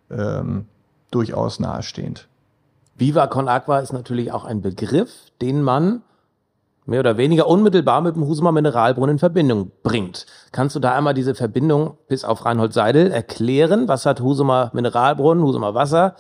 ähm, 0.10 0.66
durchaus 1.12 1.60
nahestehend. 1.60 2.28
Viva 2.96 3.24
Aqua 3.24 3.80
ist 3.80 3.94
natürlich 3.94 4.32
auch 4.32 4.46
ein 4.46 4.62
Begriff, 4.62 5.32
den 5.42 5.62
man 5.62 6.04
mehr 6.86 7.00
oder 7.00 7.18
weniger 7.18 7.48
unmittelbar 7.48 8.02
mit 8.02 8.16
dem 8.16 8.26
Husumer 8.26 8.52
Mineralbrunnen 8.52 9.16
in 9.16 9.20
Verbindung 9.20 9.72
bringt. 9.84 10.26
Kannst 10.52 10.76
du 10.76 10.80
da 10.80 10.96
einmal 10.96 11.14
diese 11.14 11.36
Verbindung 11.36 11.98
bis 12.08 12.26
auf 12.26 12.46
Reinhold 12.46 12.74
Seidel 12.74 13.12
erklären? 13.12 13.88
Was 13.88 14.06
hat 14.06 14.22
Husumer 14.22 14.72
Mineralbrunnen, 14.74 15.44
Husumer 15.44 15.74
Wasser, 15.74 16.16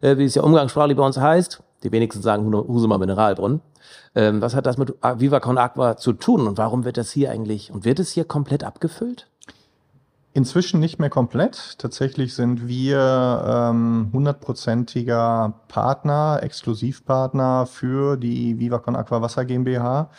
äh, 0.00 0.16
wie 0.16 0.24
es 0.24 0.34
ja 0.34 0.42
umgangssprachlich 0.42 0.96
bei 0.96 1.04
uns 1.04 1.18
heißt? 1.18 1.62
Die 1.82 1.92
wenigsten 1.92 2.22
sagen 2.22 2.52
Husumer 2.54 2.98
Mineralbrunnen. 2.98 3.60
Ähm, 4.14 4.40
was 4.40 4.54
hat 4.54 4.66
das 4.66 4.78
mit 4.78 4.94
Viva 5.18 5.40
Con 5.40 5.58
Aqua 5.58 5.96
zu 5.96 6.12
tun 6.12 6.48
und 6.48 6.58
warum 6.58 6.84
wird 6.84 6.96
das 6.96 7.10
hier 7.10 7.30
eigentlich 7.30 7.70
und 7.70 7.84
wird 7.84 7.98
es 7.98 8.10
hier 8.10 8.24
komplett 8.24 8.64
abgefüllt? 8.64 9.28
Inzwischen 10.36 10.80
nicht 10.80 10.98
mehr 10.98 11.08
komplett. 11.08 11.78
Tatsächlich 11.78 12.34
sind 12.34 12.68
wir 12.68 13.70
ähm, 13.70 14.10
hundertprozentiger 14.12 15.54
Partner, 15.66 16.40
Exklusivpartner 16.42 17.64
für 17.64 18.18
die 18.18 18.58
Viva 18.58 18.78
Con 18.78 18.96
Aqua 18.96 19.22
Wasser 19.22 19.46
GmbH 19.46 20.10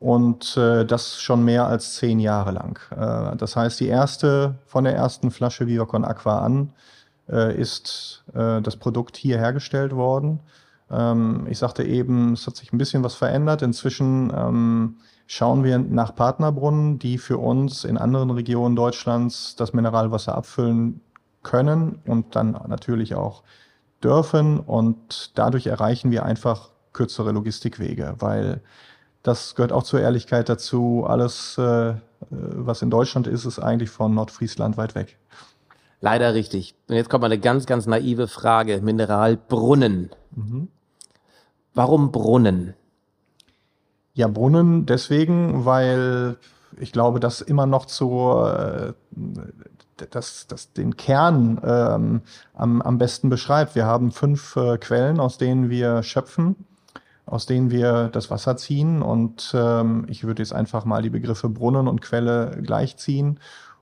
und 0.00 0.56
äh, 0.56 0.84
das 0.84 1.20
schon 1.20 1.44
mehr 1.44 1.68
als 1.68 1.94
zehn 1.94 2.18
Jahre 2.18 2.50
lang. 2.50 2.80
Äh, 2.90 3.36
das 3.36 3.54
heißt, 3.54 3.78
die 3.78 3.86
erste 3.86 4.56
von 4.66 4.82
der 4.82 4.96
ersten 4.96 5.30
Flasche 5.30 5.68
Viva 5.68 5.84
Con 5.84 6.04
Aqua 6.04 6.40
an 6.40 6.72
äh, 7.30 7.56
ist 7.56 8.24
äh, 8.34 8.60
das 8.60 8.76
Produkt 8.76 9.16
hier 9.16 9.38
hergestellt 9.38 9.94
worden. 9.94 10.40
Ähm, 10.90 11.46
ich 11.48 11.58
sagte 11.58 11.84
eben, 11.84 12.32
es 12.32 12.48
hat 12.48 12.56
sich 12.56 12.72
ein 12.72 12.78
bisschen 12.78 13.04
was 13.04 13.14
verändert. 13.14 13.62
Inzwischen 13.62 14.32
ähm, 14.36 14.96
schauen 15.26 15.64
wir 15.64 15.78
nach 15.78 16.14
Partnerbrunnen, 16.14 16.98
die 16.98 17.18
für 17.18 17.38
uns 17.38 17.84
in 17.84 17.98
anderen 17.98 18.30
Regionen 18.30 18.76
Deutschlands 18.76 19.56
das 19.56 19.72
Mineralwasser 19.72 20.34
abfüllen 20.34 21.00
können 21.42 22.00
und 22.06 22.36
dann 22.36 22.52
natürlich 22.68 23.14
auch 23.14 23.42
dürfen. 24.02 24.60
Und 24.60 25.32
dadurch 25.38 25.66
erreichen 25.66 26.10
wir 26.10 26.24
einfach 26.24 26.70
kürzere 26.92 27.32
Logistikwege, 27.32 28.14
weil 28.18 28.60
das 29.22 29.54
gehört 29.54 29.72
auch 29.72 29.82
zur 29.82 30.00
Ehrlichkeit 30.00 30.48
dazu. 30.48 31.04
Alles 31.06 31.58
äh, 31.58 31.94
was 32.30 32.82
in 32.82 32.90
Deutschland 32.90 33.26
ist, 33.26 33.44
ist 33.44 33.58
eigentlich 33.58 33.90
von 33.90 34.14
Nordfriesland 34.14 34.76
weit 34.76 34.94
weg. 34.94 35.18
Leider 36.00 36.34
richtig. 36.34 36.74
Und 36.88 36.94
jetzt 36.94 37.08
kommt 37.08 37.22
mal 37.22 37.26
eine 37.26 37.40
ganz, 37.40 37.66
ganz 37.66 37.86
naive 37.86 38.28
Frage. 38.28 38.80
Mineralbrunnen. 38.82 40.10
Mhm. 40.34 40.68
Warum 41.74 42.12
Brunnen? 42.12 42.74
Ja, 44.16 44.28
Brunnen 44.28 44.86
deswegen, 44.86 45.66
weil 45.66 46.36
ich 46.78 46.90
glaube, 46.90 47.20
das 47.20 47.42
immer 47.42 47.66
noch 47.66 47.84
zu, 47.84 48.32
äh, 48.46 48.94
das, 50.10 50.46
das 50.46 50.72
den 50.72 50.96
Kern 50.96 51.60
ähm, 51.62 52.22
am, 52.54 52.80
am 52.80 52.96
besten 52.96 53.28
beschreibt. 53.28 53.74
Wir 53.74 53.84
haben 53.84 54.12
fünf 54.12 54.56
äh, 54.56 54.78
Quellen, 54.78 55.20
aus 55.20 55.36
denen 55.36 55.68
wir 55.68 56.02
schöpfen, 56.02 56.56
aus 57.26 57.44
denen 57.44 57.70
wir 57.70 58.08
das 58.08 58.30
Wasser 58.30 58.56
ziehen. 58.56 59.02
Und 59.02 59.52
ähm, 59.54 60.06
ich 60.08 60.24
würde 60.24 60.42
jetzt 60.42 60.54
einfach 60.54 60.86
mal 60.86 61.02
die 61.02 61.10
Begriffe 61.10 61.50
Brunnen 61.50 61.86
und 61.86 62.00
Quelle 62.00 62.58
gleichziehen. 62.62 63.38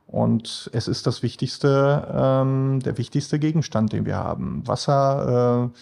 Und 0.09 0.69
es 0.73 0.89
ist 0.89 1.07
das 1.07 1.23
wichtigste, 1.23 2.09
ähm, 2.13 2.81
der 2.81 2.99
wichtigste 2.99 3.39
Gegenstand, 3.39 3.93
den 3.93 4.05
wir 4.05 4.17
haben. 4.17 4.67
Wasser, 4.67 5.71
äh, 5.73 5.79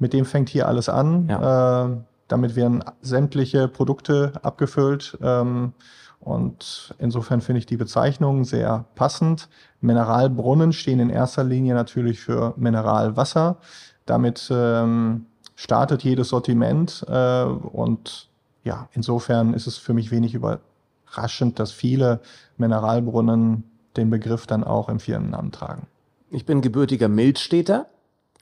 mit 0.00 0.12
dem 0.14 0.24
fängt 0.24 0.48
hier 0.48 0.66
alles 0.66 0.88
an. 0.88 1.28
Ja. 1.28 1.84
Äh, 1.84 1.96
damit 2.28 2.56
werden 2.56 2.84
sämtliche 3.00 3.68
Produkte 3.68 4.32
abgefüllt. 4.42 5.18
Ähm, 5.22 5.72
und 6.20 6.94
insofern 6.98 7.40
finde 7.40 7.60
ich 7.60 7.66
die 7.66 7.76
Bezeichnung 7.76 8.44
sehr 8.44 8.84
passend. 8.94 9.48
Mineralbrunnen 9.80 10.72
stehen 10.72 11.00
in 11.00 11.10
erster 11.10 11.44
Linie 11.44 11.74
natürlich 11.74 12.20
für 12.20 12.54
Mineralwasser. 12.56 13.56
Damit 14.04 14.48
ähm, 14.50 15.26
startet 15.54 16.04
jedes 16.04 16.28
Sortiment 16.28 17.04
äh, 17.08 17.44
und 17.44 18.28
ja, 18.64 18.88
insofern 18.92 19.54
ist 19.54 19.66
es 19.66 19.78
für 19.78 19.94
mich 19.94 20.10
wenig 20.10 20.34
überraschend, 20.34 21.58
dass 21.58 21.72
viele 21.72 22.20
Mineralbrunnen 22.56 23.64
den 23.96 24.10
Begriff 24.10 24.46
dann 24.46 24.64
auch 24.64 24.88
im 24.88 25.00
Firmennamen 25.00 25.52
tragen. 25.52 25.86
Ich 26.30 26.44
bin 26.44 26.60
gebürtiger 26.60 27.08
Mildstädter 27.08 27.86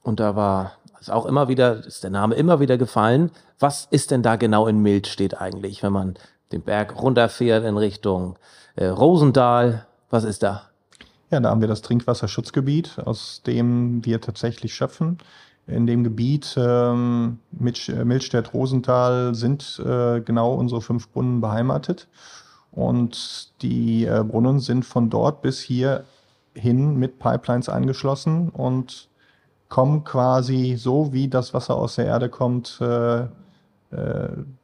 und 0.02 0.18
da 0.18 0.34
war 0.34 0.72
ist 1.00 1.10
auch 1.10 1.26
immer 1.26 1.48
wieder, 1.48 1.84
ist 1.84 2.04
der 2.04 2.10
Name 2.10 2.34
immer 2.34 2.60
wieder 2.60 2.78
gefallen. 2.78 3.30
Was 3.58 3.86
ist 3.90 4.10
denn 4.10 4.22
da 4.22 4.36
genau 4.36 4.66
in 4.66 4.80
Mildstedt 4.80 5.40
eigentlich, 5.40 5.82
wenn 5.82 5.92
man 5.92 6.14
den 6.52 6.62
Berg 6.62 7.00
runterfährt 7.00 7.64
in 7.64 7.76
Richtung 7.76 8.38
äh, 8.76 8.86
Rosendaal? 8.86 9.86
Was 10.10 10.24
ist 10.24 10.42
da? 10.42 10.62
Ja, 11.30 11.40
da 11.40 11.50
haben 11.50 11.60
wir 11.60 11.68
das 11.68 11.82
Trinkwasserschutzgebiet, 11.82 12.98
aus 13.04 13.42
dem 13.44 14.04
wir 14.04 14.20
tatsächlich 14.20 14.74
schöpfen. 14.74 15.18
In 15.66 15.88
dem 15.88 16.04
Gebiet 16.04 16.54
ähm, 16.56 17.40
mit 17.50 17.88
äh, 17.88 18.04
Mildstedt-Rosenthal 18.04 19.34
sind 19.34 19.82
äh, 19.84 20.20
genau 20.20 20.54
unsere 20.54 20.80
fünf 20.80 21.10
Brunnen 21.10 21.40
beheimatet. 21.40 22.06
Und 22.70 23.50
die 23.62 24.04
äh, 24.04 24.22
Brunnen 24.22 24.60
sind 24.60 24.84
von 24.84 25.10
dort 25.10 25.42
bis 25.42 25.58
hier 25.60 26.04
hin 26.54 26.96
mit 26.96 27.18
Pipelines 27.18 27.68
angeschlossen 27.68 28.50
und 28.50 29.08
kommen 29.68 30.04
quasi 30.04 30.76
so, 30.78 31.12
wie 31.12 31.28
das 31.28 31.54
Wasser 31.54 31.76
aus 31.76 31.96
der 31.96 32.06
Erde 32.06 32.28
kommt, 32.28 32.78
äh, 32.80 33.20
äh, 33.20 33.28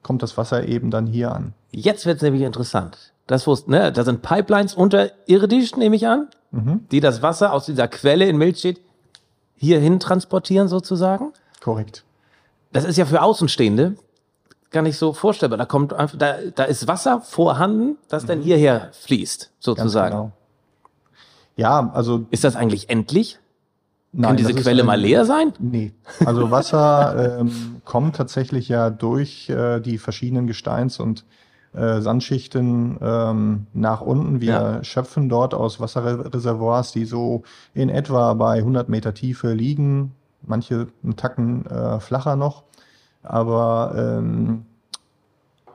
kommt 0.02 0.22
das 0.22 0.36
Wasser 0.36 0.66
eben 0.66 0.90
dann 0.90 1.06
hier 1.06 1.32
an. 1.32 1.54
Jetzt 1.70 2.06
wird 2.06 2.16
es 2.16 2.22
nämlich 2.22 2.42
interessant. 2.42 3.12
Das 3.26 3.46
wusste, 3.46 3.70
ne, 3.70 3.92
da 3.92 4.04
sind 4.04 4.22
Pipelines 4.22 4.74
unterirdisch, 4.74 5.76
nehme 5.76 5.96
ich 5.96 6.06
an, 6.06 6.28
mhm. 6.50 6.86
die 6.90 7.00
das 7.00 7.22
Wasser 7.22 7.52
aus 7.52 7.66
dieser 7.66 7.88
Quelle 7.88 8.28
in 8.28 8.36
Milchstedt 8.36 8.80
hierhin 9.56 10.00
transportieren 10.00 10.68
sozusagen. 10.68 11.32
Korrekt. 11.60 12.04
Das 12.72 12.84
ist 12.84 12.96
ja 12.96 13.06
für 13.06 13.22
Außenstehende 13.22 13.96
gar 14.70 14.82
nicht 14.82 14.98
so 14.98 15.12
vorstellbar. 15.12 15.58
Da 15.58 15.66
kommt 15.66 15.92
einfach, 15.92 16.18
da, 16.18 16.36
da 16.54 16.64
ist 16.64 16.88
Wasser 16.88 17.20
vorhanden, 17.20 17.98
das 18.08 18.24
mhm. 18.24 18.28
dann 18.28 18.40
hierher 18.42 18.88
fließt, 18.92 19.50
sozusagen. 19.60 20.10
Ganz 20.10 20.22
genau. 20.24 20.32
Ja, 21.56 21.90
also. 21.94 22.24
Ist 22.30 22.44
das 22.44 22.56
eigentlich 22.56 22.88
endlich? 22.88 23.38
Nein, 24.14 24.28
Kann 24.28 24.36
diese 24.36 24.54
Quelle 24.54 24.82
ein, 24.82 24.86
mal 24.86 25.00
leer 25.00 25.24
sein? 25.24 25.54
Nee. 25.58 25.92
Also 26.24 26.50
Wasser 26.50 27.40
ähm, 27.40 27.80
kommt 27.84 28.16
tatsächlich 28.16 28.68
ja 28.68 28.90
durch 28.90 29.48
äh, 29.48 29.80
die 29.80 29.96
verschiedenen 29.96 30.46
Gesteins- 30.46 31.00
und 31.00 31.24
äh, 31.72 32.02
Sandschichten 32.02 32.98
ähm, 33.00 33.66
nach 33.72 34.02
unten. 34.02 34.42
Wir 34.42 34.50
ja. 34.50 34.84
schöpfen 34.84 35.30
dort 35.30 35.54
aus 35.54 35.80
Wasserreservoirs, 35.80 36.92
die 36.92 37.06
so 37.06 37.44
in 37.72 37.88
etwa 37.88 38.34
bei 38.34 38.58
100 38.58 38.90
Meter 38.90 39.14
Tiefe 39.14 39.54
liegen, 39.54 40.12
manche 40.42 40.88
einen 41.02 41.16
Tacken 41.16 41.64
äh, 41.64 41.98
flacher 41.98 42.36
noch. 42.36 42.64
Aber 43.22 43.94
ähm, 43.96 44.66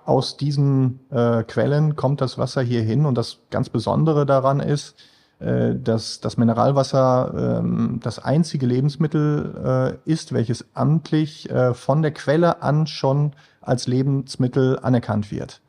aus 0.05 0.37
diesen 0.37 0.99
äh, 1.09 1.43
Quellen 1.43 1.95
kommt 1.95 2.21
das 2.21 2.37
Wasser 2.37 2.61
hier 2.61 2.81
hin 2.81 3.07
und 3.07 3.17
das 3.17 3.39
ganz 3.49 3.69
Besondere 3.69 4.27
daran 4.27 4.59
ist, 4.59 4.95
äh, 5.39 5.75
dass 5.75 6.19
das 6.19 6.37
Mineralwasser 6.37 7.59
ähm, 7.59 7.99
das 8.01 8.17
einzige 8.17 8.65
Lebensmittel 8.65 9.99
äh, 10.05 10.11
ist, 10.11 10.33
welches 10.33 10.65
amtlich 10.73 11.47
äh, 11.49 11.75
von 11.75 12.01
der 12.01 12.11
Quelle 12.11 12.63
an 12.63 12.87
schon 12.87 13.33
als 13.61 13.85
Lebensmittel 13.85 14.79
anerkannt 14.79 15.31
wird. 15.31 15.61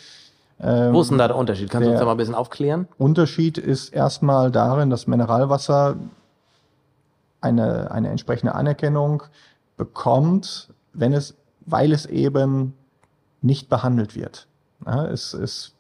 Ähm, 0.59 0.91
Wo 0.91 1.01
ist 1.01 1.11
denn 1.11 1.19
da 1.19 1.27
der 1.27 1.38
Unterschied? 1.38 1.69
Kannst 1.69 1.85
du 1.85 1.91
uns 1.91 2.00
da 2.00 2.05
mal 2.05 2.11
ein 2.11 2.17
bisschen 2.17 2.33
aufklären? 2.33 2.88
Unterschied 2.97 3.59
ist 3.59 3.89
erstmal 3.89 4.50
darin, 4.50 4.89
dass 4.89 5.05
Mineralwasser 5.05 5.97
eine, 7.39 7.91
eine 7.91 8.09
entsprechende 8.09 8.55
Anerkennung 8.55 9.23
bekommt, 9.77 10.69
wenn 10.93 11.13
es, 11.13 11.35
weil 11.67 11.91
es 11.93 12.07
eben 12.07 12.73
nicht 13.43 13.69
behandelt 13.69 14.15
wird. 14.15 14.47
Ja, 14.88 15.05
es, 15.05 15.35
es, 15.35 15.75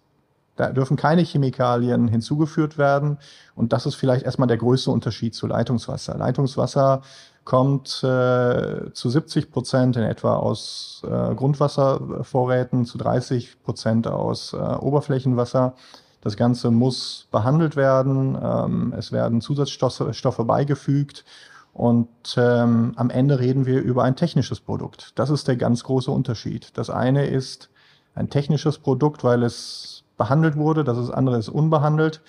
da 0.61 0.69
dürfen 0.69 0.95
keine 0.95 1.23
Chemikalien 1.23 2.07
hinzugeführt 2.07 2.77
werden. 2.77 3.17
Und 3.55 3.73
das 3.73 3.87
ist 3.87 3.95
vielleicht 3.95 4.25
erstmal 4.25 4.47
der 4.47 4.57
größte 4.57 4.91
Unterschied 4.91 5.33
zu 5.33 5.47
Leitungswasser. 5.47 6.15
Leitungswasser 6.15 7.01
kommt 7.45 8.03
äh, 8.03 8.93
zu 8.93 9.09
70 9.09 9.49
Prozent 9.49 9.97
in 9.97 10.03
etwa 10.03 10.35
aus 10.35 11.01
äh, 11.03 11.33
Grundwasservorräten, 11.33 12.85
zu 12.85 12.99
30 12.99 13.63
Prozent 13.63 14.05
aus 14.05 14.53
äh, 14.53 14.57
Oberflächenwasser. 14.57 15.73
Das 16.21 16.37
Ganze 16.37 16.69
muss 16.69 17.27
behandelt 17.31 17.75
werden. 17.75 18.37
Ähm, 18.39 18.93
es 18.95 19.11
werden 19.11 19.41
Zusatzstoffe 19.41 20.45
beigefügt. 20.45 21.25
Und 21.73 22.35
ähm, 22.37 22.93
am 22.97 23.09
Ende 23.09 23.39
reden 23.39 23.65
wir 23.65 23.81
über 23.81 24.03
ein 24.03 24.15
technisches 24.15 24.59
Produkt. 24.59 25.13
Das 25.15 25.31
ist 25.31 25.47
der 25.47 25.55
ganz 25.55 25.83
große 25.83 26.11
Unterschied. 26.11 26.69
Das 26.75 26.91
eine 26.91 27.25
ist 27.25 27.71
ein 28.13 28.29
technisches 28.29 28.77
Produkt, 28.77 29.23
weil 29.23 29.43
es 29.43 30.03
behandelt 30.21 30.55
wurde, 30.55 30.83
das 30.83 31.09
andere 31.09 31.39
ist 31.39 31.49
unbehandelt. 31.49 32.21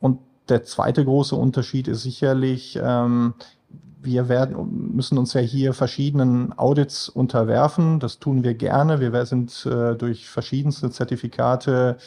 Und 0.00 0.18
der 0.48 0.64
zweite 0.64 1.04
große 1.04 1.36
Unterschied 1.36 1.86
ist 1.86 2.02
sicherlich, 2.02 2.76
ähm, 2.82 3.34
wir 4.02 4.28
werden, 4.28 4.96
müssen 4.96 5.18
uns 5.18 5.34
ja 5.34 5.40
hier 5.40 5.72
verschiedenen 5.72 6.52
Audits 6.58 7.08
unterwerfen. 7.08 8.00
Das 8.00 8.18
tun 8.18 8.42
wir 8.42 8.54
gerne. 8.54 8.98
Wir 8.98 9.24
sind 9.24 9.66
äh, 9.66 9.94
durch 9.94 10.28
verschiedenste 10.28 10.90
Zertifikate 10.90 11.98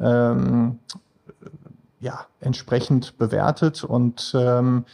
ähm, 0.00 0.78
ja, 2.00 2.20
entsprechend 2.40 3.18
bewertet 3.18 3.84
und 3.84 4.32
ähm, 4.34 4.86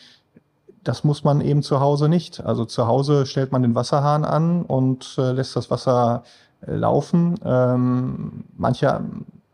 das 0.82 1.04
muss 1.04 1.22
man 1.22 1.40
eben 1.40 1.62
zu 1.62 1.78
Hause 1.78 2.08
nicht. 2.08 2.44
Also 2.44 2.64
zu 2.64 2.88
Hause 2.88 3.26
stellt 3.26 3.52
man 3.52 3.62
den 3.62 3.76
Wasserhahn 3.76 4.24
an 4.24 4.62
und 4.62 5.14
äh, 5.18 5.30
lässt 5.30 5.54
das 5.54 5.70
Wasser 5.70 6.24
äh, 6.60 6.74
laufen. 6.74 7.38
Ähm, 7.44 8.44
mancher 8.56 9.04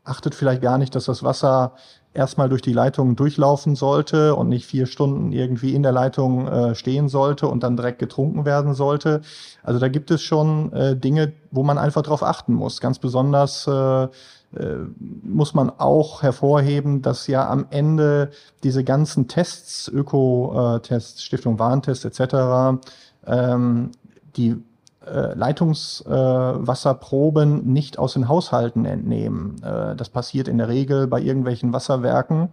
achtet 0.04 0.34
vielleicht 0.34 0.62
gar 0.62 0.78
nicht, 0.78 0.94
dass 0.94 1.04
das 1.04 1.22
Wasser 1.22 1.74
erstmal 2.14 2.48
durch 2.48 2.62
die 2.62 2.72
Leitung 2.72 3.16
durchlaufen 3.16 3.74
sollte 3.74 4.34
und 4.34 4.48
nicht 4.48 4.66
vier 4.66 4.86
Stunden 4.86 5.32
irgendwie 5.32 5.74
in 5.74 5.82
der 5.82 5.92
Leitung 5.92 6.46
äh, 6.46 6.74
stehen 6.74 7.08
sollte 7.08 7.46
und 7.48 7.62
dann 7.62 7.76
direkt 7.76 7.98
getrunken 7.98 8.44
werden 8.44 8.74
sollte. 8.74 9.22
Also 9.62 9.80
da 9.80 9.88
gibt 9.88 10.10
es 10.10 10.22
schon 10.22 10.72
äh, 10.72 10.96
Dinge, 10.96 11.32
wo 11.50 11.62
man 11.62 11.78
einfach 11.78 12.02
drauf 12.02 12.22
achten 12.22 12.52
muss. 12.52 12.80
Ganz 12.80 12.98
besonders 12.98 13.66
äh, 13.66 14.04
äh, 14.04 14.08
muss 15.22 15.54
man 15.54 15.70
auch 15.70 16.22
hervorheben, 16.22 17.00
dass 17.00 17.26
ja 17.26 17.48
am 17.48 17.66
Ende 17.70 18.30
diese 18.62 18.84
ganzen 18.84 19.26
Tests, 19.26 19.88
Öko-Tests, 19.88 21.22
Stiftung 21.22 21.58
Warentest 21.58 22.04
etc., 22.04 22.82
ähm, 23.26 23.92
die 24.36 24.62
äh, 25.06 25.34
Leitungswasserproben 25.34 27.60
äh, 27.60 27.64
nicht 27.64 27.98
aus 27.98 28.14
den 28.14 28.28
Haushalten 28.28 28.84
entnehmen. 28.84 29.62
Äh, 29.62 29.96
das 29.96 30.08
passiert 30.08 30.48
in 30.48 30.58
der 30.58 30.68
Regel 30.68 31.06
bei 31.06 31.20
irgendwelchen 31.20 31.72
Wasserwerken. 31.72 32.48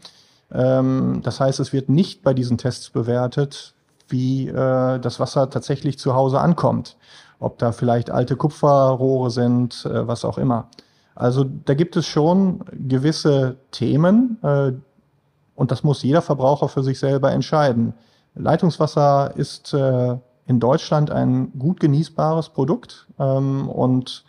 Ähm, 0.51 1.21
das 1.23 1.39
heißt, 1.39 1.59
es 1.59 1.73
wird 1.73 1.89
nicht 1.89 2.23
bei 2.23 2.33
diesen 2.33 2.57
Tests 2.57 2.89
bewertet, 2.89 3.73
wie 4.07 4.47
äh, 4.47 4.99
das 4.99 5.19
Wasser 5.19 5.49
tatsächlich 5.49 5.99
zu 5.99 6.13
Hause 6.13 6.39
ankommt. 6.39 6.97
Ob 7.39 7.57
da 7.57 7.71
vielleicht 7.71 8.11
alte 8.11 8.35
Kupferrohre 8.35 9.31
sind, 9.31 9.85
äh, 9.85 10.07
was 10.07 10.25
auch 10.25 10.37
immer. 10.37 10.67
Also 11.15 11.43
da 11.43 11.73
gibt 11.73 11.97
es 11.97 12.05
schon 12.05 12.63
gewisse 12.71 13.57
Themen 13.71 14.37
äh, 14.41 14.71
und 15.55 15.71
das 15.71 15.83
muss 15.83 16.03
jeder 16.03 16.21
Verbraucher 16.21 16.69
für 16.69 16.83
sich 16.83 16.99
selber 16.99 17.31
entscheiden. 17.31 17.93
Leitungswasser 18.35 19.35
ist 19.35 19.73
äh, 19.73 20.17
in 20.49 20.59
Deutschland 20.59 21.11
ein 21.11 21.51
gut 21.59 21.79
genießbares 21.79 22.49
Produkt 22.49 23.07
ähm, 23.19 23.69
und 23.69 24.25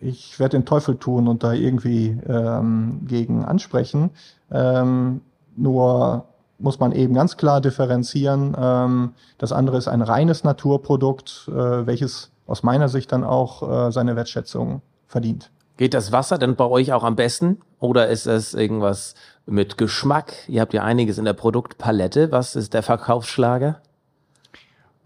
ich 0.00 0.40
werde 0.40 0.56
den 0.56 0.64
Teufel 0.64 0.96
tun 0.96 1.28
und 1.28 1.44
da 1.44 1.52
irgendwie 1.52 2.18
ähm, 2.26 3.02
gegen 3.06 3.44
ansprechen. 3.44 4.10
Ähm, 4.50 5.20
nur 5.56 6.24
muss 6.58 6.80
man 6.80 6.92
eben 6.92 7.12
ganz 7.12 7.36
klar 7.36 7.60
differenzieren. 7.60 8.56
Ähm, 8.58 9.12
das 9.36 9.52
andere 9.52 9.76
ist 9.76 9.88
ein 9.88 10.00
reines 10.00 10.42
Naturprodukt, 10.42 11.48
äh, 11.48 11.86
welches 11.86 12.30
aus 12.46 12.62
meiner 12.62 12.88
Sicht 12.88 13.12
dann 13.12 13.22
auch 13.22 13.88
äh, 13.88 13.92
seine 13.92 14.16
Wertschätzung 14.16 14.80
verdient. 15.06 15.50
Geht 15.76 15.92
das 15.92 16.12
Wasser 16.12 16.38
denn 16.38 16.56
bei 16.56 16.64
euch 16.64 16.94
auch 16.94 17.04
am 17.04 17.14
besten? 17.14 17.58
Oder 17.78 18.08
ist 18.08 18.26
es 18.26 18.54
irgendwas 18.54 19.14
mit 19.44 19.76
Geschmack? 19.76 20.32
Ihr 20.48 20.62
habt 20.62 20.72
ja 20.72 20.82
einiges 20.82 21.18
in 21.18 21.26
der 21.26 21.34
Produktpalette. 21.34 22.32
Was 22.32 22.56
ist 22.56 22.72
der 22.72 22.82
Verkaufsschlager? 22.82 23.82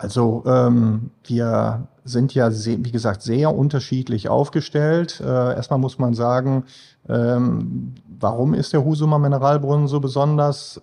Also 0.03 0.43
ähm, 0.47 1.11
wir 1.25 1.87
sind 2.05 2.35
ja, 2.35 2.51
wie 2.51 2.91
gesagt, 2.91 3.23
sehr 3.23 3.55
unterschiedlich 3.55 4.29
aufgestellt. 4.29 5.21
Äh, 5.21 5.55
erstmal 5.55 5.79
muss 5.79 6.01
man 6.01 6.15
sagen, 6.15 6.65
ähm, 7.09 7.95
warum 8.19 8.53
ist 8.53 8.73
der 8.73 8.85
Husumer 8.85 9.21
Mineralbrunnen 9.21 9.87
so 9.87 10.01
besonders? 10.01 10.83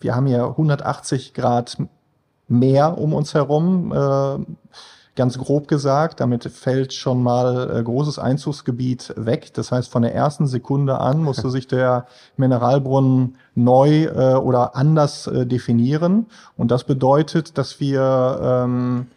Wir 0.00 0.14
haben 0.14 0.26
ja 0.26 0.46
180 0.46 1.32
Grad 1.32 1.78
mehr 2.46 2.98
um 2.98 3.14
uns 3.14 3.32
herum. 3.32 3.90
Äh, 3.90 4.38
ganz 5.18 5.36
grob 5.36 5.68
gesagt. 5.68 6.20
Damit 6.20 6.44
fällt 6.44 6.94
schon 6.94 7.22
mal 7.22 7.70
äh, 7.70 7.82
großes 7.82 8.18
Einzugsgebiet 8.18 9.12
weg. 9.16 9.52
Das 9.52 9.70
heißt, 9.70 9.90
von 9.90 10.00
der 10.02 10.14
ersten 10.14 10.46
Sekunde 10.46 10.98
an 10.98 11.22
musste 11.22 11.50
sich 11.50 11.66
der 11.66 12.06
Mineralbrunnen 12.38 13.36
neu 13.54 14.04
äh, 14.04 14.36
oder 14.36 14.76
anders 14.76 15.26
äh, 15.26 15.44
definieren. 15.44 16.26
Und 16.56 16.70
das 16.70 16.84
bedeutet, 16.84 17.58
dass 17.58 17.80
wir 17.80 18.38
ähm, 18.40 19.08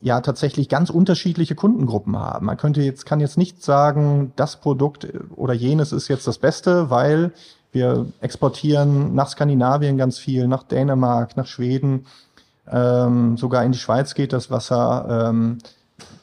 ja 0.00 0.20
tatsächlich 0.20 0.68
ganz 0.68 0.90
unterschiedliche 0.90 1.54
Kundengruppen 1.54 2.16
haben. 2.16 2.46
Man 2.46 2.56
könnte 2.56 2.80
jetzt, 2.80 3.04
kann 3.04 3.20
jetzt 3.20 3.36
nicht 3.36 3.62
sagen, 3.62 4.32
das 4.36 4.56
Produkt 4.56 5.04
äh, 5.04 5.18
oder 5.36 5.52
jenes 5.52 5.92
ist 5.92 6.08
jetzt 6.08 6.26
das 6.26 6.38
Beste, 6.38 6.88
weil 6.88 7.32
wir 7.72 8.06
exportieren 8.20 9.14
nach 9.14 9.28
Skandinavien 9.28 9.98
ganz 9.98 10.18
viel, 10.18 10.48
nach 10.48 10.62
Dänemark, 10.62 11.36
nach 11.36 11.46
Schweden. 11.46 12.06
Ähm, 12.70 13.36
sogar 13.36 13.64
in 13.64 13.72
die 13.72 13.78
Schweiz 13.78 14.14
geht 14.14 14.32
das 14.32 14.50
Wasser. 14.50 15.28
Ähm, 15.28 15.58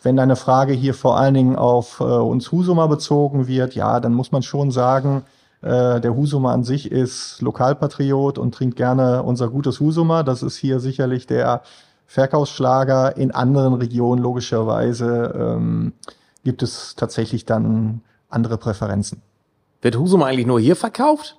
wenn 0.03 0.15
deine 0.15 0.35
Frage 0.35 0.73
hier 0.73 0.93
vor 0.93 1.17
allen 1.17 1.33
Dingen 1.33 1.55
auf 1.55 1.99
äh, 1.99 2.03
uns 2.03 2.51
Husumer 2.51 2.87
bezogen 2.87 3.47
wird, 3.47 3.75
ja, 3.75 3.99
dann 3.99 4.13
muss 4.13 4.31
man 4.31 4.43
schon 4.43 4.71
sagen, 4.71 5.23
äh, 5.61 5.99
der 5.99 6.15
Husumer 6.15 6.51
an 6.51 6.63
sich 6.63 6.91
ist 6.91 7.41
Lokalpatriot 7.41 8.37
und 8.37 8.53
trinkt 8.53 8.75
gerne 8.75 9.23
unser 9.23 9.49
gutes 9.49 9.79
Husumer. 9.79 10.23
Das 10.23 10.43
ist 10.43 10.57
hier 10.57 10.79
sicherlich 10.79 11.25
der 11.25 11.63
Verkaufsschlager. 12.05 13.17
In 13.17 13.31
anderen 13.31 13.73
Regionen 13.73 14.21
logischerweise 14.21 15.34
ähm, 15.36 15.93
gibt 16.43 16.62
es 16.62 16.95
tatsächlich 16.95 17.45
dann 17.45 18.01
andere 18.29 18.58
Präferenzen. 18.58 19.21
Wird 19.81 19.97
Husumer 19.97 20.27
eigentlich 20.27 20.45
nur 20.45 20.60
hier 20.60 20.75
verkauft? 20.75 21.38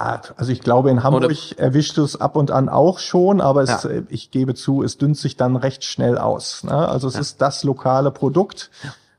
Ja, 0.00 0.20
also 0.36 0.52
ich 0.52 0.60
glaube, 0.60 0.90
in 0.90 1.02
Hamburg 1.02 1.24
Oder 1.24 1.34
erwischt 1.56 1.98
es 1.98 2.20
ab 2.20 2.36
und 2.36 2.50
an 2.50 2.68
auch 2.68 2.98
schon, 2.98 3.40
aber 3.40 3.62
es, 3.62 3.82
ja. 3.84 3.90
ich 4.08 4.30
gebe 4.30 4.54
zu, 4.54 4.82
es 4.82 4.98
dünnt 4.98 5.16
sich 5.16 5.36
dann 5.36 5.56
recht 5.56 5.84
schnell 5.84 6.18
aus. 6.18 6.64
Ne? 6.64 6.72
Also 6.88 7.08
es 7.08 7.14
ja. 7.14 7.20
ist 7.20 7.40
das 7.40 7.64
lokale 7.64 8.10
Produkt, 8.10 8.70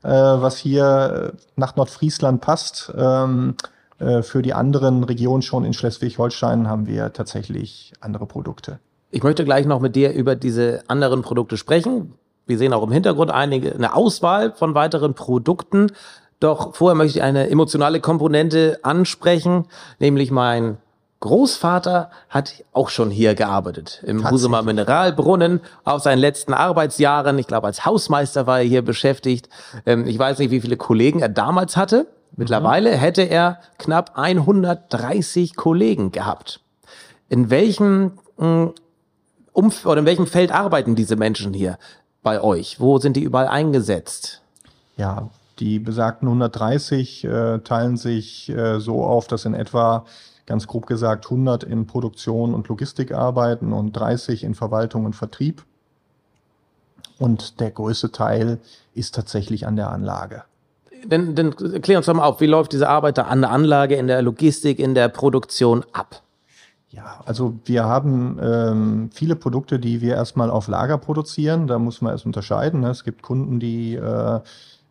äh, 0.02 0.08
was 0.08 0.56
hier 0.56 1.32
nach 1.56 1.76
Nordfriesland 1.76 2.40
passt. 2.40 2.92
Ähm, 2.96 3.56
äh, 3.98 4.22
für 4.22 4.42
die 4.42 4.54
anderen 4.54 5.04
Regionen 5.04 5.42
schon 5.42 5.64
in 5.64 5.72
Schleswig-Holstein 5.72 6.68
haben 6.68 6.86
wir 6.86 7.12
tatsächlich 7.12 7.92
andere 8.00 8.26
Produkte. 8.26 8.78
Ich 9.10 9.22
möchte 9.22 9.44
gleich 9.44 9.66
noch 9.66 9.80
mit 9.80 9.96
dir 9.96 10.12
über 10.12 10.36
diese 10.36 10.82
anderen 10.88 11.22
Produkte 11.22 11.56
sprechen. 11.56 12.14
Wir 12.46 12.58
sehen 12.58 12.72
auch 12.72 12.82
im 12.82 12.92
Hintergrund 12.92 13.30
einige, 13.30 13.74
eine 13.74 13.94
Auswahl 13.94 14.52
von 14.52 14.74
weiteren 14.74 15.14
Produkten. 15.14 15.92
Doch 16.40 16.74
vorher 16.74 16.96
möchte 16.96 17.18
ich 17.18 17.22
eine 17.22 17.50
emotionale 17.50 18.00
Komponente 18.00 18.80
ansprechen, 18.82 19.66
nämlich 19.98 20.30
mein 20.30 20.78
Großvater 21.20 22.10
hat 22.30 22.64
auch 22.72 22.88
schon 22.88 23.10
hier 23.10 23.34
gearbeitet, 23.34 24.02
im 24.06 24.28
Husumer 24.30 24.62
Mineralbrunnen, 24.62 25.60
auf 25.84 26.02
seinen 26.02 26.18
letzten 26.18 26.54
Arbeitsjahren. 26.54 27.38
Ich 27.38 27.46
glaube, 27.46 27.66
als 27.66 27.84
Hausmeister 27.84 28.46
war 28.46 28.60
er 28.60 28.64
hier 28.64 28.80
beschäftigt. 28.80 29.50
Ähm, 29.84 30.06
ich 30.06 30.18
weiß 30.18 30.38
nicht, 30.38 30.50
wie 30.50 30.62
viele 30.62 30.78
Kollegen 30.78 31.20
er 31.20 31.28
damals 31.28 31.76
hatte. 31.76 32.06
Mittlerweile 32.36 32.90
hätte 32.96 33.22
er 33.22 33.58
knapp 33.76 34.12
130 34.14 35.56
Kollegen 35.56 36.10
gehabt. 36.10 36.60
In 37.28 37.50
welchem 37.50 38.12
hm, 38.38 38.72
Umf 39.52 39.84
oder 39.84 40.00
in 40.00 40.06
welchem 40.06 40.26
Feld 40.26 40.52
arbeiten 40.52 40.94
diese 40.94 41.16
Menschen 41.16 41.52
hier 41.52 41.76
bei 42.22 42.40
euch? 42.40 42.80
Wo 42.80 42.98
sind 42.98 43.14
die 43.16 43.22
überall 43.22 43.48
eingesetzt? 43.48 44.40
Ja, 44.96 45.28
die 45.60 45.78
besagten 45.78 46.26
130 46.26 47.24
äh, 47.24 47.58
teilen 47.58 47.96
sich 47.96 48.48
äh, 48.48 48.80
so 48.80 49.04
auf, 49.04 49.26
dass 49.26 49.44
in 49.44 49.54
etwa 49.54 50.04
ganz 50.46 50.66
grob 50.66 50.86
gesagt 50.86 51.26
100 51.26 51.62
in 51.62 51.86
Produktion 51.86 52.54
und 52.54 52.66
Logistik 52.68 53.12
arbeiten 53.12 53.72
und 53.72 53.92
30 53.92 54.42
in 54.42 54.54
Verwaltung 54.54 55.04
und 55.04 55.14
Vertrieb. 55.14 55.64
Und 57.18 57.60
der 57.60 57.70
größte 57.70 58.10
Teil 58.10 58.58
ist 58.94 59.14
tatsächlich 59.14 59.66
an 59.66 59.76
der 59.76 59.90
Anlage. 59.90 60.44
Dann, 61.06 61.34
dann 61.34 61.54
klär 61.54 61.98
uns 61.98 62.06
doch 62.06 62.14
mal 62.14 62.24
auf, 62.24 62.40
wie 62.40 62.46
läuft 62.46 62.72
diese 62.72 62.88
Arbeit 62.88 63.18
da 63.18 63.22
an 63.22 63.42
der 63.42 63.50
Anlage, 63.50 63.94
in 63.94 64.06
der 64.06 64.22
Logistik, 64.22 64.78
in 64.78 64.94
der 64.94 65.08
Produktion 65.08 65.84
ab? 65.92 66.22
Ja, 66.90 67.20
also 67.24 67.54
wir 67.64 67.84
haben 67.84 68.38
ähm, 68.42 69.10
viele 69.12 69.36
Produkte, 69.36 69.78
die 69.78 70.00
wir 70.00 70.14
erstmal 70.14 70.50
auf 70.50 70.66
Lager 70.66 70.98
produzieren. 70.98 71.68
Da 71.68 71.78
muss 71.78 72.02
man 72.02 72.12
erst 72.12 72.26
unterscheiden. 72.26 72.80
Ne? 72.80 72.90
Es 72.90 73.04
gibt 73.04 73.22
Kunden, 73.22 73.60
die 73.60 73.94
äh, 73.94 74.40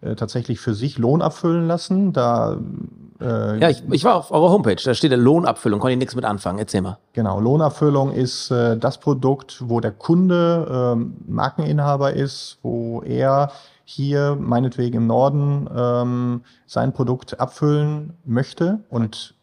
äh, 0.01 0.15
tatsächlich 0.15 0.61
für 0.61 0.73
sich 0.73 0.97
Lohn 0.97 1.21
abfüllen 1.21 1.67
lassen. 1.67 2.13
Da 2.13 2.57
äh, 3.19 3.59
ja, 3.59 3.69
ich, 3.69 3.83
ich 3.91 4.05
war 4.05 4.15
auf 4.15 4.31
eurer 4.31 4.49
Homepage, 4.49 4.77
da 4.81 4.93
steht 4.93 5.11
der 5.11 5.17
Lohnabfüllung, 5.17 5.81
konnte 5.81 5.91
ich 5.91 5.99
nichts 5.99 6.15
mit 6.15 6.23
anfangen. 6.23 6.57
Erzähl 6.57 6.81
mal. 6.81 6.99
Genau, 7.11 7.41
Lohnabfüllung 7.41 8.13
ist 8.13 8.49
äh, 8.49 8.77
das 8.77 8.99
Produkt, 8.99 9.61
wo 9.67 9.81
der 9.81 9.91
Kunde 9.91 10.95
äh, 10.97 11.29
Markeninhaber 11.29 12.13
ist, 12.13 12.59
wo 12.61 13.01
er 13.01 13.51
hier 13.83 14.37
meinetwegen 14.39 14.97
im 14.97 15.07
Norden 15.07 15.67
ähm, 15.75 16.41
sein 16.65 16.93
Produkt 16.93 17.39
abfüllen 17.41 18.13
möchte. 18.23 18.79
Und 18.89 19.33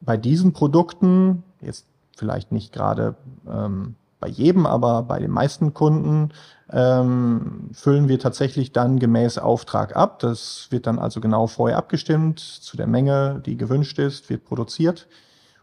bei 0.00 0.16
diesen 0.16 0.52
Produkten, 0.52 1.42
jetzt 1.60 1.86
vielleicht 2.16 2.52
nicht 2.52 2.72
gerade 2.72 3.14
ähm, 3.48 3.94
bei 4.20 4.28
jedem, 4.28 4.66
aber 4.66 5.02
bei 5.02 5.18
den 5.18 5.30
meisten 5.30 5.74
Kunden 5.74 6.30
ähm, 6.70 7.70
füllen 7.72 8.08
wir 8.08 8.18
tatsächlich 8.18 8.72
dann 8.72 8.98
gemäß 8.98 9.38
Auftrag 9.38 9.96
ab. 9.96 10.18
Das 10.18 10.68
wird 10.70 10.86
dann 10.86 10.98
also 10.98 11.20
genau 11.20 11.46
vorher 11.46 11.78
abgestimmt 11.78 12.40
zu 12.40 12.76
der 12.76 12.86
Menge, 12.86 13.40
die 13.44 13.56
gewünscht 13.56 13.98
ist, 13.98 14.28
wird 14.28 14.44
produziert. 14.44 15.06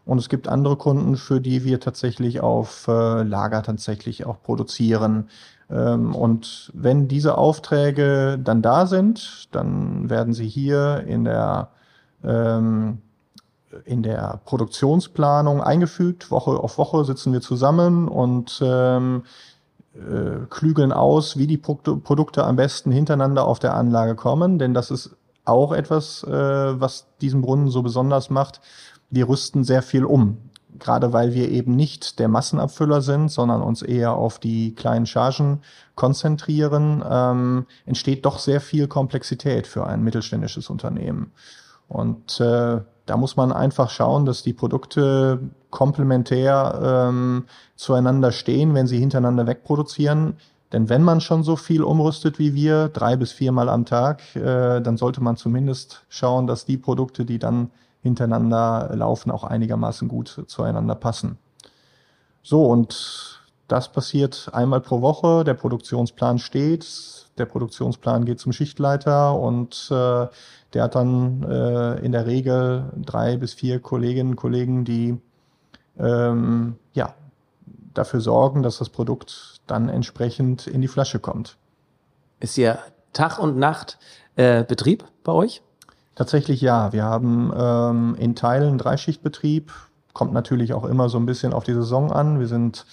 Und 0.04 0.18
es 0.18 0.28
gibt 0.28 0.48
andere 0.48 0.76
Kunden, 0.76 1.16
für 1.16 1.40
die 1.40 1.64
wir 1.64 1.80
tatsächlich 1.80 2.40
auf 2.40 2.86
äh, 2.88 3.22
Lager 3.22 3.62
tatsächlich 3.62 4.24
auch 4.24 4.40
produzieren. 4.40 5.28
Ähm, 5.68 6.14
und 6.14 6.70
wenn 6.74 7.08
diese 7.08 7.36
Aufträge 7.36 8.38
dann 8.42 8.62
da 8.62 8.86
sind, 8.86 9.48
dann 9.52 10.08
werden 10.08 10.32
sie 10.32 10.48
hier 10.48 11.04
in 11.06 11.24
der 11.24 11.70
ähm, 12.24 13.02
in 13.84 14.02
der 14.02 14.40
Produktionsplanung 14.44 15.62
eingefügt. 15.62 16.30
Woche 16.30 16.52
auf 16.52 16.78
Woche 16.78 17.04
sitzen 17.04 17.32
wir 17.32 17.40
zusammen 17.40 18.08
und 18.08 18.60
ähm, 18.64 19.24
äh, 19.94 20.46
klügeln 20.50 20.92
aus, 20.92 21.36
wie 21.36 21.46
die 21.46 21.56
Produkte 21.56 22.44
am 22.44 22.56
besten 22.56 22.92
hintereinander 22.92 23.46
auf 23.46 23.58
der 23.58 23.74
Anlage 23.74 24.14
kommen, 24.14 24.58
denn 24.58 24.74
das 24.74 24.90
ist 24.90 25.16
auch 25.44 25.72
etwas, 25.72 26.22
äh, 26.24 26.30
was 26.80 27.06
diesen 27.20 27.40
Brunnen 27.40 27.68
so 27.68 27.82
besonders 27.82 28.30
macht. 28.30 28.60
Wir 29.10 29.28
rüsten 29.28 29.64
sehr 29.64 29.82
viel 29.82 30.04
um, 30.04 30.38
gerade 30.78 31.12
weil 31.12 31.34
wir 31.34 31.48
eben 31.48 31.76
nicht 31.76 32.18
der 32.18 32.28
Massenabfüller 32.28 33.00
sind, 33.00 33.30
sondern 33.30 33.62
uns 33.62 33.82
eher 33.82 34.12
auf 34.12 34.38
die 34.38 34.74
kleinen 34.74 35.06
Chargen 35.06 35.62
konzentrieren, 35.94 37.02
ähm, 37.08 37.66
entsteht 37.86 38.26
doch 38.26 38.38
sehr 38.38 38.60
viel 38.60 38.88
Komplexität 38.88 39.66
für 39.66 39.86
ein 39.86 40.02
mittelständisches 40.02 40.68
Unternehmen. 40.68 41.32
Und 41.88 42.40
äh, 42.40 42.80
da 43.06 43.16
muss 43.16 43.36
man 43.36 43.52
einfach 43.52 43.90
schauen, 43.90 44.26
dass 44.26 44.42
die 44.42 44.52
Produkte 44.52 45.40
komplementär 45.70 47.08
ähm, 47.08 47.44
zueinander 47.76 48.32
stehen, 48.32 48.74
wenn 48.74 48.86
sie 48.86 48.98
hintereinander 48.98 49.46
wegproduzieren. 49.46 50.36
Denn 50.72 50.88
wenn 50.88 51.02
man 51.02 51.20
schon 51.20 51.44
so 51.44 51.54
viel 51.54 51.82
umrüstet 51.82 52.38
wie 52.38 52.54
wir, 52.54 52.88
drei 52.88 53.16
bis 53.16 53.30
viermal 53.30 53.68
am 53.68 53.84
Tag, 53.84 54.34
äh, 54.34 54.80
dann 54.80 54.96
sollte 54.96 55.22
man 55.22 55.36
zumindest 55.36 56.04
schauen, 56.08 56.46
dass 56.46 56.64
die 56.64 56.76
Produkte, 56.76 57.24
die 57.24 57.38
dann 57.38 57.70
hintereinander 58.02 58.90
laufen, 58.94 59.30
auch 59.30 59.44
einigermaßen 59.44 60.08
gut 60.08 60.44
zueinander 60.48 60.96
passen. 60.96 61.38
So, 62.42 62.64
und 62.66 63.35
das 63.68 63.90
passiert 63.90 64.50
einmal 64.52 64.80
pro 64.80 65.00
Woche. 65.02 65.44
Der 65.44 65.54
Produktionsplan 65.54 66.38
steht. 66.38 66.86
Der 67.38 67.46
Produktionsplan 67.46 68.24
geht 68.24 68.40
zum 68.40 68.52
Schichtleiter 68.52 69.38
und 69.38 69.88
äh, 69.90 70.26
der 70.72 70.82
hat 70.82 70.94
dann 70.94 71.42
äh, 71.42 71.98
in 72.04 72.12
der 72.12 72.26
Regel 72.26 72.92
drei 72.96 73.36
bis 73.36 73.54
vier 73.54 73.80
Kolleginnen 73.80 74.30
und 74.30 74.36
Kollegen, 74.36 74.84
die 74.84 75.18
ähm, 75.98 76.76
ja, 76.94 77.14
dafür 77.92 78.20
sorgen, 78.20 78.62
dass 78.62 78.78
das 78.78 78.88
Produkt 78.88 79.60
dann 79.66 79.88
entsprechend 79.88 80.66
in 80.66 80.80
die 80.80 80.88
Flasche 80.88 81.18
kommt. 81.18 81.56
Ist 82.40 82.54
hier 82.54 82.78
Tag 83.12 83.38
und 83.38 83.58
Nacht 83.58 83.98
äh, 84.36 84.64
Betrieb 84.64 85.04
bei 85.24 85.32
euch? 85.32 85.62
Tatsächlich 86.14 86.60
ja. 86.60 86.92
Wir 86.92 87.04
haben 87.04 87.52
ähm, 87.56 88.16
in 88.18 88.34
Teilen 88.34 88.78
Dreischichtbetrieb. 88.78 89.72
Kommt 90.12 90.32
natürlich 90.32 90.72
auch 90.72 90.84
immer 90.84 91.08
so 91.08 91.18
ein 91.18 91.26
bisschen 91.26 91.52
auf 91.52 91.64
die 91.64 91.74
Saison 91.74 92.10
an. 92.12 92.40
Wir 92.40 92.46
sind 92.46 92.86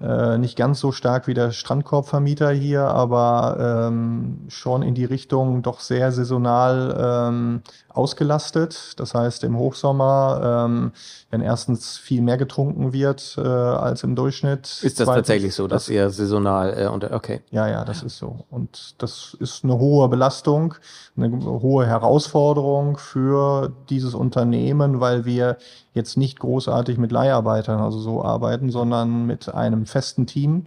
äh, 0.00 0.38
nicht 0.38 0.56
ganz 0.56 0.78
so 0.78 0.92
stark 0.92 1.26
wie 1.26 1.34
der 1.34 1.50
Strandkorbvermieter 1.50 2.50
hier, 2.50 2.82
aber 2.84 3.88
ähm, 3.88 4.46
schon 4.48 4.82
in 4.82 4.94
die 4.94 5.04
Richtung 5.04 5.62
doch 5.62 5.80
sehr 5.80 6.12
saisonal 6.12 6.96
ähm, 7.28 7.62
ausgelastet. 7.88 8.92
Das 9.00 9.14
heißt, 9.14 9.42
im 9.42 9.58
Hochsommer, 9.58 10.66
ähm, 10.66 10.92
wenn 11.30 11.40
erstens 11.40 11.98
viel 11.98 12.22
mehr 12.22 12.36
getrunken 12.36 12.92
wird 12.92 13.36
äh, 13.38 13.40
als 13.40 14.04
im 14.04 14.14
Durchschnitt. 14.14 14.66
Ist 14.66 15.00
das 15.00 15.06
zweitens, 15.06 15.14
tatsächlich 15.14 15.54
so, 15.56 15.66
dass 15.66 15.86
das, 15.86 15.94
ihr 15.94 16.10
saisonal 16.10 16.78
äh, 16.78 16.86
unter, 16.86 17.12
okay. 17.12 17.40
Ja, 17.50 17.66
ja, 17.66 17.84
das 17.84 18.04
ist 18.04 18.18
so. 18.18 18.44
Und 18.50 18.94
das 18.98 19.36
ist 19.40 19.64
eine 19.64 19.78
hohe 19.78 20.08
Belastung, 20.08 20.74
eine 21.16 21.30
hohe 21.44 21.86
Herausforderung 21.86 22.98
für 22.98 23.72
dieses 23.90 24.14
Unternehmen, 24.14 25.00
weil 25.00 25.24
wir 25.24 25.56
jetzt 25.92 26.16
nicht 26.16 26.38
großartig 26.38 26.98
mit 26.98 27.10
Leiharbeitern, 27.10 27.80
also 27.80 27.98
so 27.98 28.22
arbeiten, 28.22 28.70
sondern 28.70 29.26
mit 29.26 29.52
einem 29.52 29.84
festen 29.88 30.26
Team. 30.26 30.66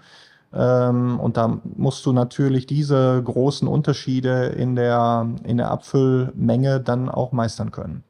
Ähm, 0.53 1.19
und 1.19 1.37
da 1.37 1.59
musst 1.63 2.05
du 2.05 2.11
natürlich 2.11 2.65
diese 2.65 3.21
großen 3.23 3.67
Unterschiede 3.67 4.47
in 4.47 4.75
der, 4.75 5.27
in 5.43 5.57
der 5.57 5.71
Abfüllmenge 5.71 6.81
dann 6.81 7.09
auch 7.09 7.31
meistern 7.31 7.71
können. 7.71 8.03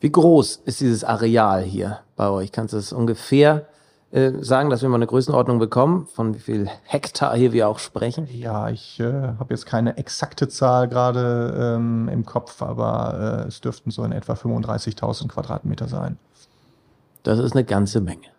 Wie 0.00 0.10
groß 0.10 0.56
ist 0.64 0.80
dieses 0.80 1.04
Areal 1.04 1.62
hier 1.62 2.00
bei 2.16 2.28
euch? 2.28 2.52
Kannst 2.52 2.74
du 2.74 2.78
es 2.78 2.92
ungefähr 2.92 3.66
äh, 4.10 4.32
sagen, 4.42 4.70
dass 4.70 4.82
wir 4.82 4.88
mal 4.88 4.96
eine 4.96 5.06
Größenordnung 5.06 5.58
bekommen, 5.58 6.06
von 6.06 6.34
wie 6.34 6.40
viel 6.40 6.68
Hektar 6.84 7.34
hier 7.36 7.52
wir 7.52 7.68
auch 7.68 7.78
sprechen? 7.78 8.28
Ja, 8.30 8.68
ich 8.68 9.00
äh, 9.00 9.12
habe 9.12 9.54
jetzt 9.54 9.66
keine 9.66 9.96
exakte 9.96 10.48
Zahl 10.48 10.88
gerade 10.88 11.74
ähm, 11.76 12.08
im 12.08 12.24
Kopf, 12.26 12.60
aber 12.60 13.44
äh, 13.44 13.48
es 13.48 13.60
dürften 13.60 13.90
so 13.90 14.04
in 14.04 14.12
etwa 14.12 14.34
35.000 14.34 15.28
Quadratmeter 15.28 15.88
sein. 15.88 16.18
Das 17.22 17.38
ist 17.38 17.54
eine 17.54 17.64
ganze 17.64 18.00
Menge. 18.00 18.33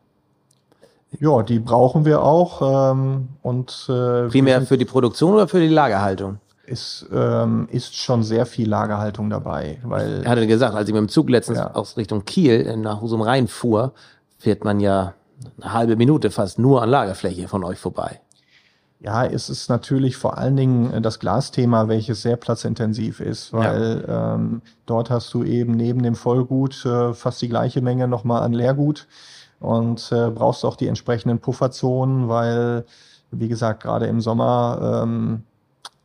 Ja, 1.20 1.44
die 1.44 1.60
brauchen 1.60 2.06
wir 2.06 2.22
auch. 2.22 2.92
Ähm, 2.92 3.30
und, 3.42 3.88
äh, 3.90 4.28
Primär 4.28 4.62
für 4.64 4.78
die 4.78 4.86
Produktion 4.86 5.34
oder 5.34 5.48
für 5.48 5.60
die 5.60 5.68
Lagerhaltung? 5.68 6.40
Ist, 6.66 7.06
ähm, 7.14 7.68
ist 7.72 7.96
schon 7.96 8.24
sehr 8.24 8.46
viel 8.46 8.68
Lagerhaltung 8.68 9.30
dabei. 9.30 9.80
Weil, 9.84 10.24
er 10.24 10.32
hatte 10.32 10.48
gesagt, 10.48 10.76
als 10.76 10.88
ich 10.88 10.94
mit 10.94 11.02
dem 11.02 11.10
Zug 11.10 11.30
letztens 11.30 11.60
ja. 11.60 11.72
aus 11.74 11.96
Richtung 11.96 12.26
Kiel 12.26 12.76
nach 12.78 13.02
Husum 13.02 13.22
Rhein 13.22 13.48
fuhr, 13.48 13.94
fährt 14.38 14.64
man 14.64 14.80
ja 14.80 15.14
eine 15.62 15.74
halbe 15.74 15.96
Minute 15.96 16.32
fast 16.32 16.58
nur 16.58 16.82
an 16.82 16.90
Lagerfläche 16.90 17.48
von 17.48 17.64
euch 17.64 17.78
vorbei. 17.78 18.20
Ja, 19.00 19.26
es 19.26 19.50
ist 19.50 19.70
natürlich 19.70 20.18
vor 20.18 20.38
allen 20.38 20.56
Dingen 20.56 21.04
das 21.04 21.20
Glasthema, 21.20 21.88
welches 21.88 22.24
sehr 22.24 22.38
platzintensiv 22.38 23.20
ist, 23.20 23.54
weil 23.54 24.04
ja. 24.08 24.34
ähm, 24.34 24.62
dort 24.88 25.12
hast 25.12 25.32
du 25.36 25.44
eben 25.44 25.74
neben 25.74 26.02
dem 26.02 26.16
Vollgut 26.16 26.84
äh, 26.86 27.14
fast 27.14 27.42
die 27.42 27.50
gleiche 27.50 27.82
Menge 27.82 28.08
nochmal 28.08 28.42
an 28.42 28.54
Leergut 28.54 29.08
und 29.66 30.12
äh, 30.12 30.30
brauchst 30.30 30.64
auch 30.64 30.76
die 30.76 30.88
entsprechenden 30.88 31.40
Pufferzonen, 31.40 32.30
weil, 32.30 32.86
wie 33.32 33.48
gesagt, 33.48 33.84
gerade 33.84 34.06
im 34.06 34.22
Sommer 34.22 35.02
ähm, 35.04 35.44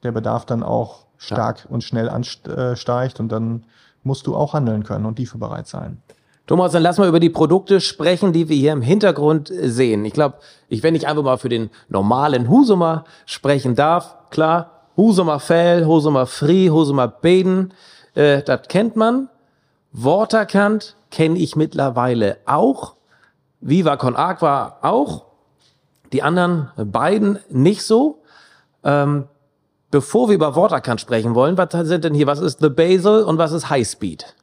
der 0.03 0.12
Bedarf 0.12 0.46
dann 0.46 0.62
auch 0.62 1.05
stark 1.18 1.64
ja. 1.64 1.70
und 1.70 1.85
schnell 1.85 2.09
ansteigt 2.09 3.20
und 3.20 3.31
dann 3.31 3.64
musst 4.03 4.27
du 4.27 4.35
auch 4.35 4.55
handeln 4.55 4.83
können 4.83 5.05
und 5.05 5.18
lieferbereit 5.18 5.66
sein. 5.66 6.01
Thomas, 6.46 6.73
dann 6.73 6.83
lass 6.83 6.99
mal 6.99 7.07
über 7.07 7.20
die 7.20 7.31
Produkte 7.31 7.81
sprechen, 7.81 8.33
die 8.33 8.49
wir 8.49 8.57
hier 8.57 8.73
im 8.73 8.83
Hintergrund 8.83 9.53
sehen. 9.55 10.05
Ich 10.05 10.14
glaube, 10.14 10.38
ich, 10.68 10.83
wenn 10.83 10.96
ich 10.96 11.07
einfach 11.07 11.23
mal 11.23 11.38
für 11.38 11.49
den 11.49 11.70
normalen 11.88 12.49
Husumer 12.49 13.05
sprechen 13.25 13.77
darf, 13.77 14.16
klar, 14.31 14.88
Husumer 14.96 15.38
Fell, 15.38 15.87
Husumer 15.87 16.27
Free, 16.27 16.70
Husumer 16.70 17.07
Baden, 17.07 17.73
äh, 18.14 18.42
das 18.42 18.62
kennt 18.68 18.96
man. 18.96 19.29
Waterkant 19.92 20.96
kenne 21.11 21.38
ich 21.38 21.55
mittlerweile 21.55 22.38
auch. 22.46 22.94
Viva 23.61 23.96
Con 23.96 24.16
Aqua 24.16 24.79
auch. 24.83 25.27
Die 26.12 26.23
anderen 26.23 26.70
beiden 26.77 27.38
nicht 27.51 27.83
so. 27.83 28.23
Ähm, 28.83 29.29
bevor 29.90 30.29
wir 30.29 30.35
über 30.35 30.57
Waterkant 30.57 31.01
sprechen 31.01 31.35
wollen, 31.35 31.57
was 31.57 31.70
sind 31.87 32.05
denn 32.05 32.14
hier? 32.14 32.27
Was 32.27 32.40
ist 32.40 32.61
The 32.61 32.68
Basil 32.68 33.23
und 33.23 33.38
was 33.38 33.53
ist 33.53 33.70
High 33.70 33.87
Speed? 33.87 34.35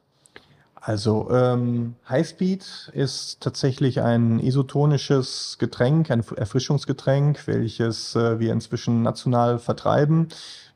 Also 0.88 1.28
ähm, 1.30 1.96
Highspeed 2.08 2.92
ist 2.94 3.42
tatsächlich 3.42 4.00
ein 4.00 4.40
isotonisches 4.40 5.58
Getränk, 5.58 6.10
ein 6.10 6.24
Erfrischungsgetränk, 6.34 7.46
welches 7.46 8.16
äh, 8.16 8.40
wir 8.40 8.54
inzwischen 8.54 9.02
national 9.02 9.58
vertreiben, 9.58 10.28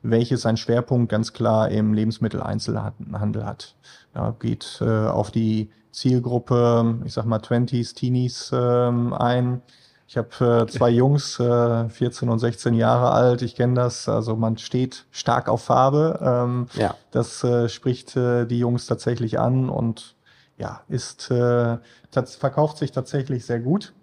welches 0.03 0.45
einen 0.45 0.57
Schwerpunkt 0.57 1.09
ganz 1.09 1.33
klar 1.33 1.69
im 1.69 1.95
Lebensmitteleinzelhandel 1.95 3.43
hat. 3.43 3.73
Ja, 4.13 4.35
geht 4.39 4.77
äh, 4.81 5.07
auf 5.07 5.31
die 5.31 5.71
Zielgruppe, 5.93 6.99
ich 7.05 7.13
sag 7.13 7.25
mal 7.25 7.39
20s, 7.39 7.95
Teenies 7.95 8.51
ähm, 8.53 9.13
ein. 9.13 9.61
Ich 10.07 10.17
habe 10.17 10.65
äh, 10.67 10.71
zwei 10.71 10.89
Jungs, 10.89 11.39
äh, 11.39 11.89
14 11.89 12.29
und 12.29 12.39
16 12.39 12.73
Jahre 12.73 13.11
alt. 13.11 13.41
Ich 13.41 13.55
kenne 13.55 13.75
das. 13.75 14.09
Also 14.09 14.35
man 14.35 14.57
steht 14.57 15.05
stark 15.11 15.47
auf 15.47 15.63
Farbe. 15.63 16.19
Ähm, 16.21 16.67
ja. 16.75 16.95
Das 17.11 17.43
äh, 17.43 17.69
spricht 17.69 18.15
äh, 18.15 18.45
die 18.45 18.59
Jungs 18.59 18.85
tatsächlich 18.85 19.39
an 19.39 19.69
und 19.69 20.15
ja, 20.57 20.81
ist 20.87 21.31
äh, 21.31 21.77
verkauft 22.11 22.77
sich 22.77 22.91
tatsächlich 22.91 23.45
sehr 23.45 23.59
gut. 23.59 23.93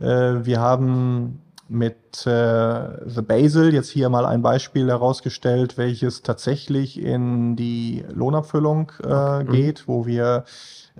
Äh, 0.00 0.44
wir 0.44 0.60
haben 0.60 1.40
mit 1.68 2.26
äh, 2.26 3.08
The 3.08 3.22
Basil 3.22 3.72
jetzt 3.72 3.90
hier 3.90 4.08
mal 4.08 4.26
ein 4.26 4.42
Beispiel 4.42 4.88
herausgestellt, 4.88 5.78
welches 5.78 6.22
tatsächlich 6.22 7.00
in 7.00 7.54
die 7.54 8.04
Lohnabfüllung 8.12 8.90
äh, 9.04 9.44
mhm. 9.44 9.52
geht, 9.52 9.86
wo 9.86 10.04
wir 10.04 10.44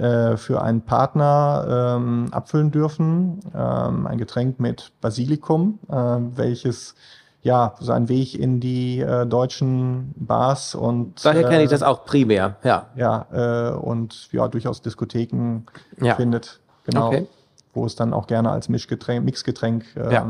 äh, 0.00 0.36
für 0.38 0.62
einen 0.62 0.80
Partner 0.80 1.96
ähm, 1.98 2.28
abfüllen 2.30 2.70
dürfen. 2.70 3.40
Ähm, 3.54 4.06
ein 4.06 4.16
Getränk 4.16 4.58
mit 4.58 4.92
Basilikum, 5.00 5.78
äh, 5.88 5.94
welches 5.94 6.94
ja 7.42 7.74
seinen 7.80 8.08
Weg 8.08 8.38
in 8.38 8.60
die 8.60 9.00
äh, 9.00 9.26
deutschen 9.26 10.14
Bars 10.16 10.74
und 10.74 11.24
daher 11.24 11.42
kenne 11.42 11.62
ich 11.62 11.70
äh, 11.70 11.72
das 11.72 11.82
auch 11.82 12.04
primär, 12.04 12.56
ja. 12.62 12.86
Ja, 12.96 13.26
äh, 13.32 13.76
und 13.76 14.30
ja, 14.32 14.48
durchaus 14.48 14.82
Diskotheken 14.82 15.62
ja. 16.00 16.14
findet. 16.14 16.60
Genau. 16.84 17.08
Okay. 17.08 17.26
Wo 17.72 17.86
es 17.86 17.94
dann 17.94 18.12
auch 18.12 18.26
gerne 18.26 18.50
als 18.50 18.68
Mischgetränk, 18.68 19.24
Mixgetränk 19.24 19.84
ähm, 19.96 20.10
ja. 20.10 20.26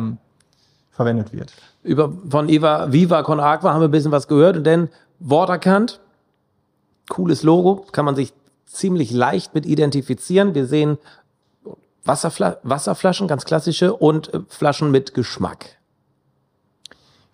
verwendet 0.91 1.33
wird. 1.33 1.53
Über 1.83 2.13
von 2.29 2.49
Eva 2.49 2.93
Viva 2.93 3.23
Con 3.23 3.41
Aqua 3.41 3.73
haben 3.73 3.81
wir 3.81 3.89
ein 3.89 3.93
bisschen 3.93 4.13
was 4.13 4.29
gehört 4.29 4.57
und 4.57 4.65
dann 4.65 4.89
Worterkant. 5.21 6.01
Cooles 7.09 7.43
Logo, 7.43 7.87
kann 7.91 8.05
man 8.05 8.15
sich 8.15 8.33
ziemlich 8.73 9.11
leicht 9.11 9.55
mit 9.55 9.67
identifizieren. 9.67 10.55
Wir 10.55 10.67
sehen 10.67 10.99
Wasserfla 12.05 12.59
Wasserflaschen, 12.63 13.29
ganz 13.29 13.45
klassische, 13.45 13.95
und 13.95 14.33
äh, 14.33 14.41
Flaschen 14.49 14.91
mit 14.91 15.15
Geschmack. 15.15 15.79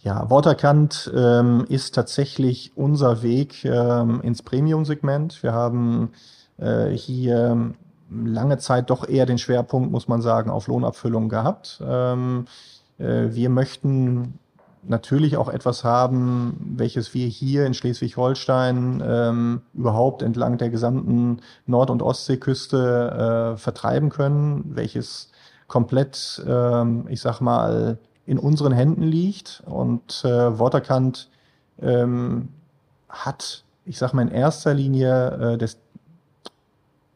Ja, 0.01 0.31
Waterkant 0.31 1.11
ähm, 1.15 1.65
ist 1.69 1.95
tatsächlich 1.95 2.73
unser 2.77 3.23
Weg 3.23 3.65
ähm, 3.65 4.21
ins 4.23 4.43
Premium-Segment. 4.43 5.43
Wir 5.43 5.53
haben 5.53 6.11
äh, 6.59 6.91
hier 6.91 7.75
lange 8.09 8.59
Zeit 8.59 8.91
doch 8.91 9.09
eher 9.09 9.27
den 9.27 9.39
Schwerpunkt, 9.39 9.91
muss 9.91 10.07
man 10.07 10.23
sagen, 10.23 10.51
auf 10.51 10.69
Lohnabfüllung 10.69 11.29
gehabt. 11.29 11.83
Ähm, 11.85 12.47
äh, 12.99 13.29
wir 13.31 13.51
möchten 13.51 14.39
natürlich 14.89 15.37
auch 15.37 15.49
etwas 15.49 15.85
haben, 15.85 16.75
welches 16.77 17.15
wir 17.15 17.27
hier 17.27 17.67
in 17.67 17.75
Schleswig-Holstein 17.75 19.03
ähm, 19.05 19.63
überhaupt 19.75 20.23
entlang 20.23 20.59
der 20.59 20.71
gesamten 20.71 21.41
Nord- 21.67 21.91
und 21.91 22.03
Ostseeküste 22.03 23.55
äh, 23.55 23.57
vertreiben 23.59 24.11
können, 24.11 24.65
welches 24.75 25.31
komplett, 25.67 26.45
ähm, 26.47 27.07
ich 27.09 27.21
sag 27.21 27.41
mal, 27.41 27.99
in 28.27 28.39
unseren 28.39 28.73
Händen 28.73 29.03
liegt. 29.03 29.63
Und 29.67 30.25
äh, 30.25 30.59
Waterkant 30.59 31.29
ähm, 31.81 32.49
hat 33.09 33.65
ich 33.87 33.99
sag 33.99 34.13
mal, 34.13 34.23
in 34.23 34.29
erster 34.29 34.75
Linie 34.75 35.53
äh, 35.55 35.59
des, 35.59 35.79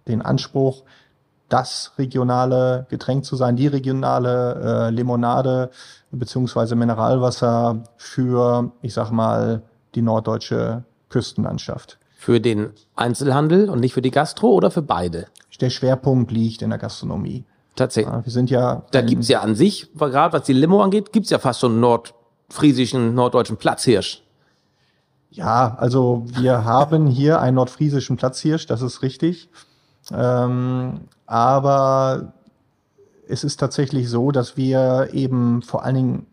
den 0.07 0.23
Anspruch, 0.23 0.85
das 1.51 1.93
regionale 1.99 2.87
Getränk 2.89 3.25
zu 3.25 3.37
sein, 3.37 3.57
die 3.57 3.67
regionale 3.67 4.89
äh, 4.89 4.91
Limonade 4.91 5.71
beziehungsweise 6.11 6.77
Mineralwasser 6.77 7.83
für, 7.97 8.73
ich 8.83 8.95
sag 8.95 9.11
mal, 9.11 9.63
die 9.95 10.03
norddeutsche 10.03 10.85
Küstenlandschaft. 11.09 11.99
Für 12.17 12.41
den 12.41 12.71
Einzelhandel 12.97 13.69
und 13.69 13.81
nicht 13.81 13.95
für 13.95 14.03
die 14.03 14.11
Gastro 14.11 14.49
oder 14.49 14.71
für 14.71 14.83
beide? 14.83 15.27
Der 15.61 15.71
Schwerpunkt 15.71 16.31
liegt 16.31 16.63
in 16.63 16.71
der 16.71 16.79
Gastronomie. 16.79 17.45
Tatsächlich. 17.77 18.15
Ja, 18.15 18.25
wir 18.25 18.33
sind 18.33 18.51
ja. 18.51 18.83
Da 18.91 19.03
gibt's 19.03 19.29
ja 19.29 19.41
an 19.41 19.55
sich, 19.55 19.93
gerade 19.95 20.33
was 20.33 20.45
die 20.45 20.53
Limo 20.53 20.83
angeht, 20.83 21.13
gibt's 21.13 21.31
ja 21.31 21.39
fast 21.39 21.61
schon 21.61 21.81
nordfriesischen, 21.81 23.15
norddeutschen 23.15 23.57
Platzhirsch. 23.57 24.23
Ja, 25.31 25.77
also 25.79 26.25
wir 26.27 26.65
haben 26.65 27.07
hier 27.07 27.41
einen 27.41 27.57
nordfriesischen 27.57 28.17
Platzhirsch, 28.17 28.67
das 28.67 28.83
ist 28.83 29.03
richtig. 29.03 29.49
Ähm, 30.13 31.03
aber 31.31 32.33
es 33.29 33.45
ist 33.45 33.61
tatsächlich 33.61 34.11
so, 34.11 34.33
dass 34.33 34.57
wir 34.57 35.11
eben 35.12 35.62
vor 35.62 35.85
allen 35.85 35.95
Dingen 35.95 36.27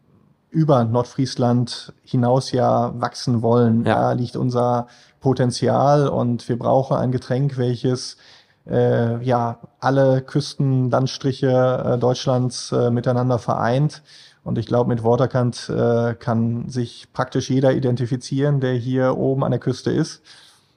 über 0.49 0.85
Nordfriesland 0.85 1.93
hinaus 2.03 2.51
ja 2.51 2.99
wachsen 2.99 3.43
wollen. 3.43 3.85
Ja. 3.85 3.93
Da 3.93 4.11
liegt 4.13 4.35
unser 4.35 4.87
Potenzial 5.19 6.07
und 6.07 6.49
wir 6.49 6.57
brauchen 6.57 6.97
ein 6.97 7.11
Getränk, 7.11 7.59
welches 7.59 8.17
äh, 8.65 9.23
ja 9.23 9.59
alle 9.79 10.23
Küstenlandstriche 10.23 11.93
äh, 11.93 11.97
Deutschlands 11.99 12.71
äh, 12.71 12.89
miteinander 12.89 13.37
vereint. 13.37 14.01
Und 14.43 14.57
ich 14.57 14.65
glaube, 14.65 14.89
mit 14.89 15.03
Waterkant 15.03 15.69
äh, 15.69 16.15
kann 16.15 16.69
sich 16.69 17.13
praktisch 17.13 17.51
jeder 17.51 17.73
identifizieren, 17.73 18.61
der 18.61 18.73
hier 18.73 19.15
oben 19.15 19.43
an 19.43 19.51
der 19.51 19.59
Küste 19.59 19.91
ist, 19.91 20.23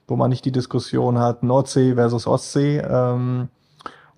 wo 0.07 0.15
man 0.15 0.29
nicht 0.29 0.45
die 0.45 0.51
Diskussion 0.51 1.17
hat 1.17 1.41
Nordsee 1.41 1.95
versus 1.95 2.27
Ostsee. 2.27 2.77
Ähm, 2.77 3.49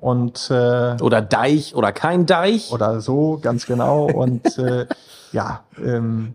und 0.04 0.52
äh, 0.52 0.98
oder 1.02 1.22
Deich 1.22 1.76
oder 1.76 1.94
kein 1.94 2.26
Deich? 2.26 2.72
Oder 2.74 3.00
so 3.00 3.40
ganz 3.42 3.66
genau. 3.66 4.06
Und 4.06 4.58
äh, 4.58 4.86
ja 5.32 5.62
ähm, 5.82 6.34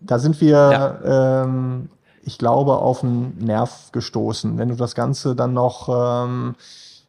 da 0.00 0.18
sind 0.18 0.40
wir 0.40 0.98
ja. 1.04 1.42
ähm, 1.42 1.90
ich 2.22 2.38
glaube 2.38 2.76
auf 2.76 3.02
einen 3.02 3.36
Nerv 3.38 3.90
gestoßen. 3.90 4.56
Wenn 4.56 4.68
du 4.68 4.76
das 4.76 4.94
Ganze 4.94 5.34
dann 5.34 5.52
noch 5.52 5.88
ähm, 5.88 6.54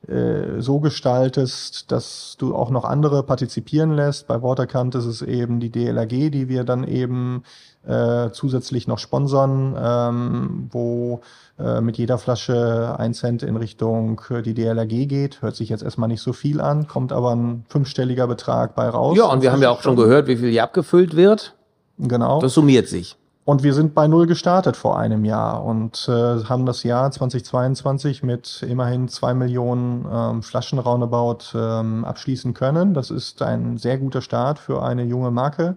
äh, 0.07 0.61
so 0.61 0.79
gestaltest, 0.79 1.91
dass 1.91 2.35
du 2.37 2.55
auch 2.55 2.69
noch 2.69 2.83
andere 2.83 3.23
partizipieren 3.23 3.91
lässt. 3.91 4.27
Bei 4.27 4.41
Waterkant 4.41 4.95
ist 4.95 5.05
es 5.05 5.21
eben 5.21 5.59
die 5.59 5.69
DLRG, 5.69 6.29
die 6.29 6.49
wir 6.49 6.65
dann 6.65 6.83
eben 6.83 7.43
äh, 7.87 8.29
zusätzlich 8.31 8.87
noch 8.87 8.99
sponsern, 8.99 9.75
ähm, 9.81 10.69
wo 10.71 11.21
äh, 11.57 11.79
mit 11.81 11.97
jeder 11.97 12.17
Flasche 12.17 12.95
ein 12.97 13.13
Cent 13.13 13.43
in 13.43 13.55
Richtung 13.55 14.21
äh, 14.29 14.41
die 14.41 14.53
DLRG 14.53 15.07
geht. 15.07 15.41
Hört 15.41 15.55
sich 15.55 15.69
jetzt 15.69 15.83
erstmal 15.83 16.09
nicht 16.09 16.21
so 16.21 16.33
viel 16.33 16.59
an, 16.59 16.87
kommt 16.87 17.13
aber 17.13 17.33
ein 17.33 17.63
fünfstelliger 17.69 18.27
Betrag 18.27 18.75
bei 18.75 18.89
raus. 18.89 19.17
Ja, 19.17 19.25
und 19.25 19.41
wir 19.41 19.51
haben 19.51 19.61
ja 19.61 19.69
auch 19.69 19.81
schon 19.81 19.95
gehört, 19.95 20.27
wie 20.27 20.35
viel 20.35 20.49
hier 20.49 20.63
abgefüllt 20.63 21.15
wird. 21.15 21.55
Genau. 21.97 22.41
Das 22.41 22.53
summiert 22.53 22.87
sich. 22.87 23.15
Und 23.45 23.62
wir 23.62 23.73
sind 23.73 23.93
bei 23.93 24.08
Null 24.08 24.25
gestartet 24.25 24.77
vor 24.77 24.97
einem 24.97 25.25
Jahr 25.25 25.65
und 25.65 26.08
äh, 26.08 26.12
haben 26.45 26.65
das 26.65 26.84
Jahr 26.84 27.12
2022 27.12 28.23
mit 28.23 28.63
immerhin 28.67 29.10
zwei 29.10 29.34
Millionen 29.34 30.06
ähm, 30.10 30.43
Flaschen 30.43 30.79
roundabout 30.79 31.53
ähm, 31.53 32.06
abschließen 32.06 32.53
können. 32.53 32.93
Das 32.93 33.12
ist 33.12 33.41
ein 33.41 33.77
sehr 33.77 33.97
guter 33.97 34.21
Start 34.21 34.60
für 34.60 34.82
eine 34.82 35.03
junge 35.03 35.29
Marke 35.29 35.75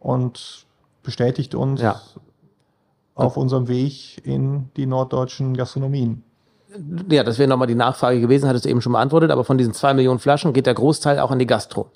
und 0.00 0.66
bestätigt 1.04 1.54
uns 1.54 1.80
ja. 1.80 2.00
auf 3.14 3.36
unserem 3.36 3.68
Weg 3.68 4.26
in 4.26 4.68
die 4.76 4.86
norddeutschen 4.86 5.56
Gastronomien. 5.56 6.24
Ja, 7.08 7.22
das 7.22 7.38
wäre 7.38 7.48
nochmal 7.48 7.68
die 7.68 7.76
Nachfrage 7.76 8.20
gewesen, 8.20 8.48
hattest 8.48 8.64
du 8.64 8.68
eben 8.68 8.82
schon 8.82 8.92
beantwortet, 8.92 9.30
aber 9.30 9.44
von 9.44 9.56
diesen 9.56 9.72
zwei 9.72 9.94
Millionen 9.94 10.18
Flaschen 10.18 10.52
geht 10.52 10.66
der 10.66 10.74
Großteil 10.74 11.20
auch 11.20 11.30
in 11.30 11.38
die 11.38 11.46
Gastro. 11.46 11.90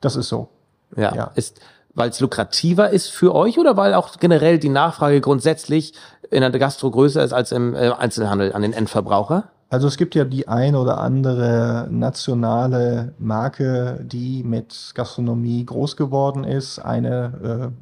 Das 0.00 0.16
ist 0.16 0.28
so. 0.28 0.48
Ja. 0.96 1.14
ja. 1.14 1.30
Ist, 1.34 1.60
weil 1.94 2.10
es 2.10 2.20
lukrativer 2.20 2.90
ist 2.90 3.08
für 3.08 3.34
euch 3.34 3.58
oder 3.58 3.76
weil 3.76 3.94
auch 3.94 4.18
generell 4.18 4.58
die 4.58 4.68
Nachfrage 4.68 5.20
grundsätzlich 5.20 5.94
in 6.30 6.40
der 6.40 6.50
Gastro 6.50 6.90
größer 6.90 7.22
ist 7.22 7.32
als 7.32 7.52
im 7.52 7.74
äh, 7.74 7.90
Einzelhandel 7.90 8.52
an 8.52 8.62
den 8.62 8.72
Endverbraucher? 8.72 9.44
Also 9.70 9.88
es 9.88 9.96
gibt 9.96 10.14
ja 10.14 10.24
die 10.24 10.46
ein 10.46 10.76
oder 10.76 10.98
andere 10.98 11.88
nationale 11.90 13.14
Marke, 13.18 13.98
die 14.04 14.44
mit 14.44 14.92
Gastronomie 14.94 15.64
groß 15.64 15.96
geworden 15.96 16.44
ist. 16.44 16.78
Eine 16.78 17.72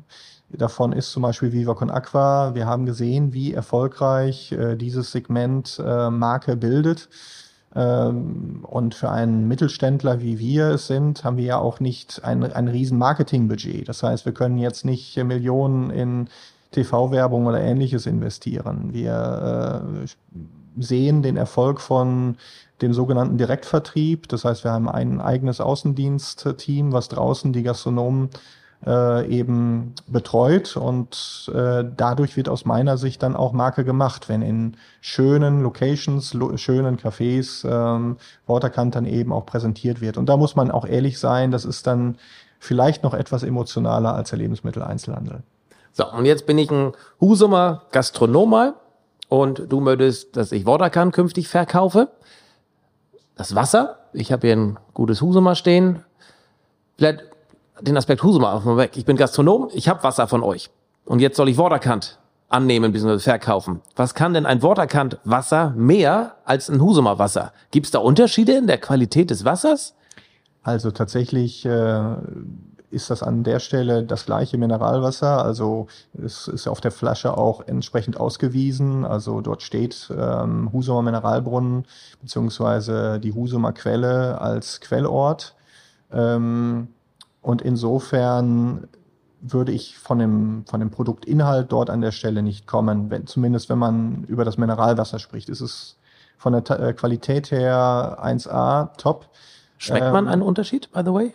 äh, 0.52 0.56
davon 0.56 0.92
ist 0.92 1.12
zum 1.12 1.22
Beispiel 1.22 1.52
Viva 1.52 1.74
Con 1.74 1.90
Aqua. 1.90 2.54
Wir 2.54 2.66
haben 2.66 2.86
gesehen, 2.86 3.32
wie 3.32 3.52
erfolgreich 3.52 4.52
äh, 4.52 4.76
dieses 4.76 5.12
Segment 5.12 5.82
äh, 5.84 6.08
Marke 6.08 6.56
bildet. 6.56 7.08
Ähm, 7.74 8.64
und 8.68 8.94
für 8.94 9.10
einen 9.10 9.48
Mittelständler, 9.48 10.20
wie 10.20 10.38
wir 10.38 10.68
es 10.68 10.86
sind, 10.86 11.24
haben 11.24 11.36
wir 11.36 11.44
ja 11.44 11.58
auch 11.58 11.80
nicht 11.80 12.24
ein, 12.24 12.42
ein 12.44 12.68
riesen 12.68 12.98
Marketingbudget. 12.98 13.88
Das 13.88 14.02
heißt, 14.02 14.26
wir 14.26 14.32
können 14.32 14.58
jetzt 14.58 14.84
nicht 14.84 15.16
Millionen 15.24 15.90
in 15.90 16.28
TV-Werbung 16.72 17.46
oder 17.46 17.60
ähnliches 17.60 18.06
investieren. 18.06 18.92
Wir 18.92 19.94
äh, 20.04 20.82
sehen 20.82 21.22
den 21.22 21.36
Erfolg 21.36 21.80
von 21.80 22.36
dem 22.80 22.92
sogenannten 22.92 23.38
Direktvertrieb. 23.38 24.28
Das 24.28 24.44
heißt, 24.44 24.64
wir 24.64 24.72
haben 24.72 24.88
ein 24.88 25.20
eigenes 25.20 25.60
Außendienstteam, 25.60 26.92
was 26.92 27.08
draußen 27.08 27.52
die 27.52 27.62
Gastronomen 27.62 28.30
äh, 28.86 29.26
eben 29.28 29.94
betreut 30.06 30.76
und 30.76 31.50
äh, 31.54 31.84
dadurch 31.96 32.36
wird 32.36 32.48
aus 32.48 32.64
meiner 32.64 32.96
Sicht 32.98 33.22
dann 33.22 33.36
auch 33.36 33.52
Marke 33.52 33.84
gemacht, 33.84 34.28
wenn 34.28 34.42
in 34.42 34.76
schönen 35.00 35.62
Locations, 35.62 36.34
lo 36.34 36.56
schönen 36.56 36.98
Cafés 36.98 37.64
ähm, 37.64 38.16
Waterkant 38.46 38.94
dann 38.94 39.06
eben 39.06 39.32
auch 39.32 39.46
präsentiert 39.46 40.00
wird. 40.00 40.16
Und 40.16 40.26
da 40.26 40.36
muss 40.36 40.56
man 40.56 40.70
auch 40.70 40.86
ehrlich 40.86 41.18
sein, 41.18 41.50
das 41.50 41.64
ist 41.64 41.86
dann 41.86 42.16
vielleicht 42.58 43.02
noch 43.02 43.14
etwas 43.14 43.42
emotionaler 43.42 44.14
als 44.14 44.30
der 44.30 44.38
Lebensmitteleinzelhandel. 44.38 45.42
So, 45.92 46.10
und 46.10 46.24
jetzt 46.24 46.46
bin 46.46 46.58
ich 46.58 46.70
ein 46.70 46.92
Husumer 47.20 47.82
Gastronom 47.92 48.74
und 49.28 49.62
du 49.68 49.80
möchtest, 49.80 50.36
dass 50.36 50.52
ich 50.52 50.66
Waterkant 50.66 51.14
künftig 51.14 51.48
verkaufe. 51.48 52.08
Das 53.36 53.54
Wasser, 53.54 53.98
ich 54.12 54.32
habe 54.32 54.46
hier 54.46 54.56
ein 54.56 54.78
gutes 54.94 55.20
Husumer 55.22 55.54
stehen. 55.54 56.04
Vielleicht 56.96 57.24
den 57.80 57.96
Aspekt 57.96 58.22
Husuma 58.22 58.52
auf 58.52 58.64
mal 58.64 58.76
weg. 58.76 58.92
Ich 58.96 59.04
bin 59.04 59.16
Gastronom, 59.16 59.70
ich 59.72 59.88
habe 59.88 60.02
Wasser 60.02 60.28
von 60.28 60.42
euch. 60.42 60.70
Und 61.04 61.20
jetzt 61.20 61.36
soll 61.36 61.48
ich 61.48 61.58
Waterkant 61.58 62.18
annehmen 62.48 62.92
bzw. 62.92 63.18
verkaufen. 63.18 63.80
Was 63.96 64.14
kann 64.14 64.34
denn 64.34 64.46
ein 64.46 64.62
Waterkant 64.62 65.18
Wasser 65.24 65.72
mehr 65.76 66.36
als 66.44 66.68
ein 66.68 66.80
Husumer 66.80 67.18
Wasser? 67.18 67.52
Gibt 67.70 67.86
es 67.86 67.92
da 67.92 67.98
Unterschiede 67.98 68.52
in 68.52 68.66
der 68.66 68.78
Qualität 68.78 69.30
des 69.30 69.44
Wassers? 69.44 69.94
Also 70.62 70.90
tatsächlich 70.90 71.64
äh, 71.64 72.14
ist 72.90 73.10
das 73.10 73.22
an 73.22 73.42
der 73.42 73.58
Stelle 73.58 74.04
das 74.04 74.26
gleiche 74.26 74.58
Mineralwasser. 74.58 75.42
Also 75.44 75.88
es 76.22 76.46
ist 76.46 76.68
auf 76.68 76.80
der 76.80 76.92
Flasche 76.92 77.36
auch 77.36 77.66
entsprechend 77.66 78.20
ausgewiesen. 78.20 79.04
Also 79.04 79.40
dort 79.40 79.62
steht 79.62 80.12
ähm, 80.16 80.70
Husumer 80.72 81.02
Mineralbrunnen 81.02 81.86
beziehungsweise 82.20 83.18
die 83.18 83.32
Husumer 83.32 83.72
Quelle 83.72 84.40
als 84.40 84.80
Quellort. 84.80 85.54
Ähm, 86.12 86.88
und 87.42 87.60
insofern 87.60 88.88
würde 89.42 89.72
ich 89.72 89.98
von 89.98 90.18
dem, 90.18 90.64
von 90.66 90.80
dem 90.80 90.90
Produktinhalt 90.90 91.72
dort 91.72 91.90
an 91.90 92.00
der 92.00 92.12
Stelle 92.12 92.42
nicht 92.42 92.66
kommen. 92.66 93.10
Wenn, 93.10 93.26
zumindest 93.26 93.68
wenn 93.68 93.78
man 93.78 94.24
über 94.28 94.44
das 94.44 94.56
Mineralwasser 94.56 95.18
spricht. 95.18 95.48
ist 95.48 95.60
Es 95.60 95.98
von 96.38 96.52
der 96.52 96.80
äh, 96.80 96.92
Qualität 96.92 97.50
her 97.50 98.18
1A, 98.22 98.96
top. 98.96 99.28
Schmeckt 99.78 100.06
ähm, 100.06 100.12
man 100.12 100.28
einen 100.28 100.42
Unterschied, 100.42 100.90
by 100.92 101.00
the 101.04 101.12
way? 101.12 101.32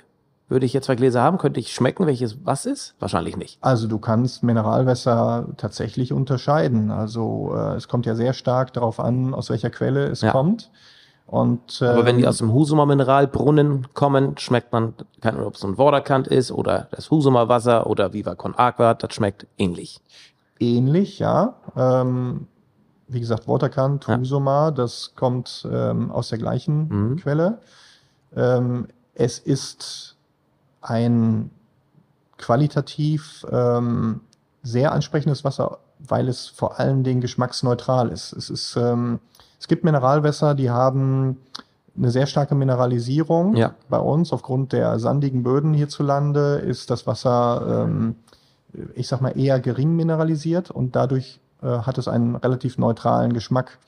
Würde 0.50 0.65
ich 0.65 0.72
jetzt 0.72 0.86
zwei 0.86 0.96
Gläser 0.96 1.22
haben, 1.22 1.38
könnte 1.38 1.60
ich 1.60 1.74
schmecken, 1.74 2.08
welches 2.08 2.46
was 2.46 2.65
ist? 2.65 2.96
Wahrscheinlich 3.00 3.36
nicht. 3.36 3.58
Also 3.62 3.88
du 3.88 4.00
kannst 4.00 4.43
Mineralwässer 4.43 5.50
tatsächlich 5.58 6.13
unterscheiden. 6.13 6.91
Also 6.91 7.54
äh, 7.54 7.76
es 7.76 7.89
kommt 7.89 8.06
ja 8.06 8.15
sehr 8.15 8.32
stark 8.34 8.72
darauf 8.72 9.02
an, 9.02 9.34
aus 9.34 9.50
welcher 9.50 9.70
Quelle 9.70 10.06
es 10.06 10.22
ja. 10.22 10.32
kommt. 10.32 10.72
Und, 11.28 11.82
ähm, 11.82 11.90
Aber 11.90 12.06
wenn 12.06 12.18
die 12.18 12.24
ähm, 12.24 12.30
aus 12.30 12.38
dem 12.38 12.54
Husumer 12.54 12.86
Mineralbrunnen 12.86 13.94
kommen, 13.94 14.38
schmeckt 14.38 14.72
man, 14.72 14.94
keine 15.20 15.36
Ahnung, 15.36 15.48
ob 15.50 15.56
es 15.56 15.63
ein 15.63 15.78
Waterkant 15.78 16.28
ist 16.28 16.52
oder 16.52 16.88
das 16.92 17.12
Husumer 17.12 17.50
Wasser 17.50 17.88
oder 17.88 18.13
Viva 18.13 18.36
Con 18.36 18.56
Aqua, 18.56 18.94
das 18.94 19.13
schmeckt 19.13 19.46
ähnlich. 19.58 20.00
Ähnlich, 20.60 21.20
ja. 21.20 21.56
Ähm, 21.76 22.48
wie 23.10 23.20
gesagt, 23.20 23.46
Waterkant, 23.48 24.08
ja. 24.08 24.18
Husumer, 24.18 24.72
das 24.72 25.13
kommt 25.16 25.68
ähm, 25.70 26.12
aus 26.12 26.30
der 26.30 26.38
gleichen 26.38 26.88
mhm. 26.88 27.18
Quelle. 27.18 27.60
Ähm, 28.34 28.88
es 29.13 29.38
ist 29.38 30.16
ein 30.82 31.52
qualitativ 32.38 33.46
ähm, 33.52 34.22
sehr 34.63 34.94
ansprechendes 34.94 35.44
Wasser, 35.44 35.80
weil 36.00 36.28
es 36.28 36.48
vor 36.48 36.80
allen 36.80 37.04
Dingen 37.04 37.22
geschmacksneutral 37.22 38.10
ist. 38.10 38.34
Es 38.34 38.50
ist 38.50 38.76
ähm, 38.76 39.20
es 39.60 39.68
gibt 39.68 39.84
Mineralwässer, 39.84 40.56
die 40.56 40.70
haben 40.70 41.38
eine 41.98 42.12
sehr 42.12 42.28
starke 42.28 42.56
Mineralisierung. 42.56 43.56
Ja. 43.56 43.74
Bei 43.90 43.98
uns, 43.98 44.32
aufgrund 44.32 44.72
der 44.72 45.00
sandigen 45.00 45.44
Böden 45.44 45.74
hierzulande, 45.74 46.58
ist 46.58 46.92
das 46.92 47.08
Wasser, 47.08 47.86
ähm, 47.86 48.16
ich 48.94 49.08
sag 49.08 49.22
mal, 49.22 49.38
eher 49.38 49.60
gering 49.60 49.96
mineralisiert 49.96 50.70
und 50.70 50.96
dadurch 50.96 51.40
äh, 51.64 51.68
hat 51.68 51.98
es 51.98 52.08
einen 52.08 52.36
relativ 52.36 52.78
neutralen 52.78 53.34
Geschmack. 53.34 53.80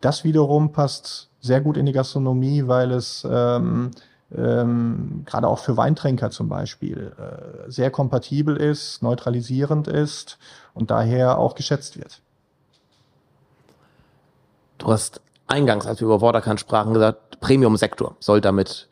Das 0.00 0.24
wiederum 0.24 0.72
passt 0.72 1.28
sehr 1.40 1.60
gut 1.60 1.76
in 1.76 1.86
die 1.86 1.92
Gastronomie, 1.92 2.66
weil 2.66 2.90
es 2.92 3.26
ähm, 3.30 3.90
ähm, 4.34 5.22
gerade 5.24 5.46
auch 5.46 5.58
für 5.58 5.76
Weintrinker 5.76 6.30
zum 6.30 6.48
Beispiel 6.48 7.12
äh, 7.18 7.70
sehr 7.70 7.90
kompatibel 7.90 8.56
ist, 8.56 9.02
neutralisierend 9.02 9.86
ist 9.86 10.38
und 10.74 10.90
daher 10.90 11.38
auch 11.38 11.54
geschätzt 11.54 11.96
wird. 11.98 12.20
Du 14.78 14.88
hast 14.88 15.20
eingangs, 15.46 15.86
als 15.86 16.00
wir 16.00 16.06
über 16.06 16.20
Watercan 16.20 16.58
sprachen, 16.58 16.92
gesagt, 16.92 17.40
Premium-Sektor 17.40 18.16
soll 18.18 18.40
damit 18.40 18.88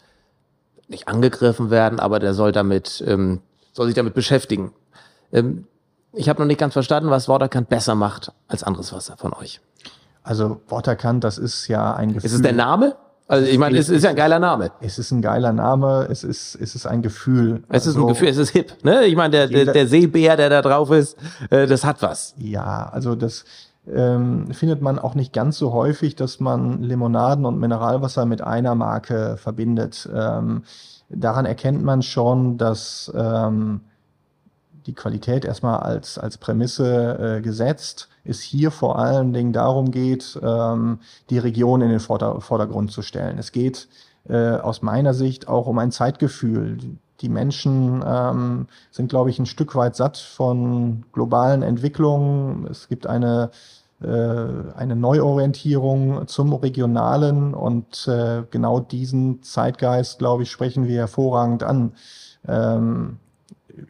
nicht 0.88 1.08
angegriffen 1.08 1.70
werden, 1.70 1.98
aber 1.98 2.20
der 2.20 2.34
soll 2.34 2.52
damit, 2.52 3.02
ähm, 3.06 3.40
soll 3.72 3.86
sich 3.86 3.94
damit 3.94 4.14
beschäftigen. 4.14 4.72
Ähm, 5.32 5.66
ich 6.12 6.28
habe 6.28 6.40
noch 6.40 6.46
nicht 6.46 6.60
ganz 6.60 6.74
verstanden, 6.74 7.10
was 7.10 7.28
Watercan 7.28 7.66
besser 7.66 7.96
macht 7.96 8.32
als 8.46 8.62
anderes 8.62 8.92
Wasser 8.92 9.16
von 9.16 9.32
euch. 9.32 9.60
Also 10.22 10.60
Watercan, 10.68 11.20
das 11.20 11.38
ist 11.38 11.66
ja 11.68 11.94
ein 11.94 12.14
Gefühl. 12.14 12.26
Ist 12.26 12.34
es 12.34 12.42
der 12.42 12.52
Name? 12.52 12.96
Also 13.26 13.46
ich 13.46 13.56
meine, 13.56 13.78
es 13.78 13.88
ist 13.88 14.02
ja 14.04 14.10
ein 14.10 14.16
geiler 14.16 14.38
Name. 14.38 14.70
Es 14.80 14.98
ist 14.98 15.10
ein 15.10 15.22
geiler 15.22 15.52
Name, 15.52 16.06
es 16.10 16.24
ist, 16.24 16.56
es 16.56 16.74
ist 16.74 16.86
ein 16.86 17.00
Gefühl. 17.00 17.62
Es 17.70 17.86
ist 17.86 17.94
ein 17.94 18.02
also 18.02 18.08
Gefühl, 18.08 18.28
es 18.28 18.36
ist 18.36 18.50
hip. 18.50 18.84
Ne? 18.84 19.04
Ich 19.06 19.16
meine, 19.16 19.30
der, 19.30 19.46
der, 19.48 19.72
der 19.72 19.86
Seebär, 19.86 20.36
der 20.36 20.50
da 20.50 20.60
drauf 20.60 20.90
ist, 20.90 21.16
äh, 21.48 21.66
das 21.66 21.84
hat 21.84 22.02
was. 22.02 22.34
Ja, 22.36 22.90
also 22.92 23.14
das 23.14 23.46
ähm, 23.86 24.52
findet 24.52 24.82
man 24.82 24.98
auch 24.98 25.14
nicht 25.14 25.32
ganz 25.32 25.56
so 25.56 25.72
häufig, 25.72 26.16
dass 26.16 26.38
man 26.38 26.82
Limonaden 26.82 27.46
und 27.46 27.58
Mineralwasser 27.58 28.26
mit 28.26 28.42
einer 28.42 28.74
Marke 28.74 29.36
verbindet. 29.38 30.08
Ähm, 30.14 30.64
daran 31.08 31.46
erkennt 31.46 31.82
man 31.82 32.02
schon, 32.02 32.58
dass 32.58 33.10
ähm, 33.14 33.80
die 34.86 34.94
Qualität 34.94 35.44
erstmal 35.44 35.80
als, 35.80 36.18
als 36.18 36.36
Prämisse 36.36 37.38
äh, 37.38 37.40
gesetzt, 37.40 38.08
es 38.24 38.40
hier 38.40 38.70
vor 38.70 38.98
allen 38.98 39.32
Dingen 39.32 39.52
darum 39.52 39.90
geht, 39.90 40.38
ähm, 40.42 40.98
die 41.30 41.38
Region 41.38 41.82
in 41.82 41.90
den 41.90 42.00
Vorder 42.00 42.40
Vordergrund 42.40 42.90
zu 42.90 43.02
stellen. 43.02 43.38
Es 43.38 43.52
geht 43.52 43.88
äh, 44.28 44.56
aus 44.56 44.82
meiner 44.82 45.14
Sicht 45.14 45.48
auch 45.48 45.66
um 45.66 45.78
ein 45.78 45.92
Zeitgefühl. 45.92 46.78
Die 47.20 47.28
Menschen 47.28 48.02
ähm, 48.06 48.66
sind, 48.90 49.08
glaube 49.08 49.30
ich, 49.30 49.38
ein 49.38 49.46
Stück 49.46 49.74
weit 49.76 49.96
satt 49.96 50.16
von 50.18 51.04
globalen 51.12 51.62
Entwicklungen. 51.62 52.66
Es 52.70 52.88
gibt 52.88 53.06
eine 53.06 53.50
äh, 54.02 54.72
eine 54.76 54.96
Neuorientierung 54.96 56.26
zum 56.26 56.52
Regionalen 56.52 57.54
und 57.54 58.06
äh, 58.08 58.42
genau 58.50 58.80
diesen 58.80 59.42
Zeitgeist, 59.42 60.18
glaube 60.18 60.42
ich, 60.42 60.50
sprechen 60.50 60.88
wir 60.88 60.98
hervorragend 60.98 61.62
an. 61.62 61.92
Ähm, 62.46 63.18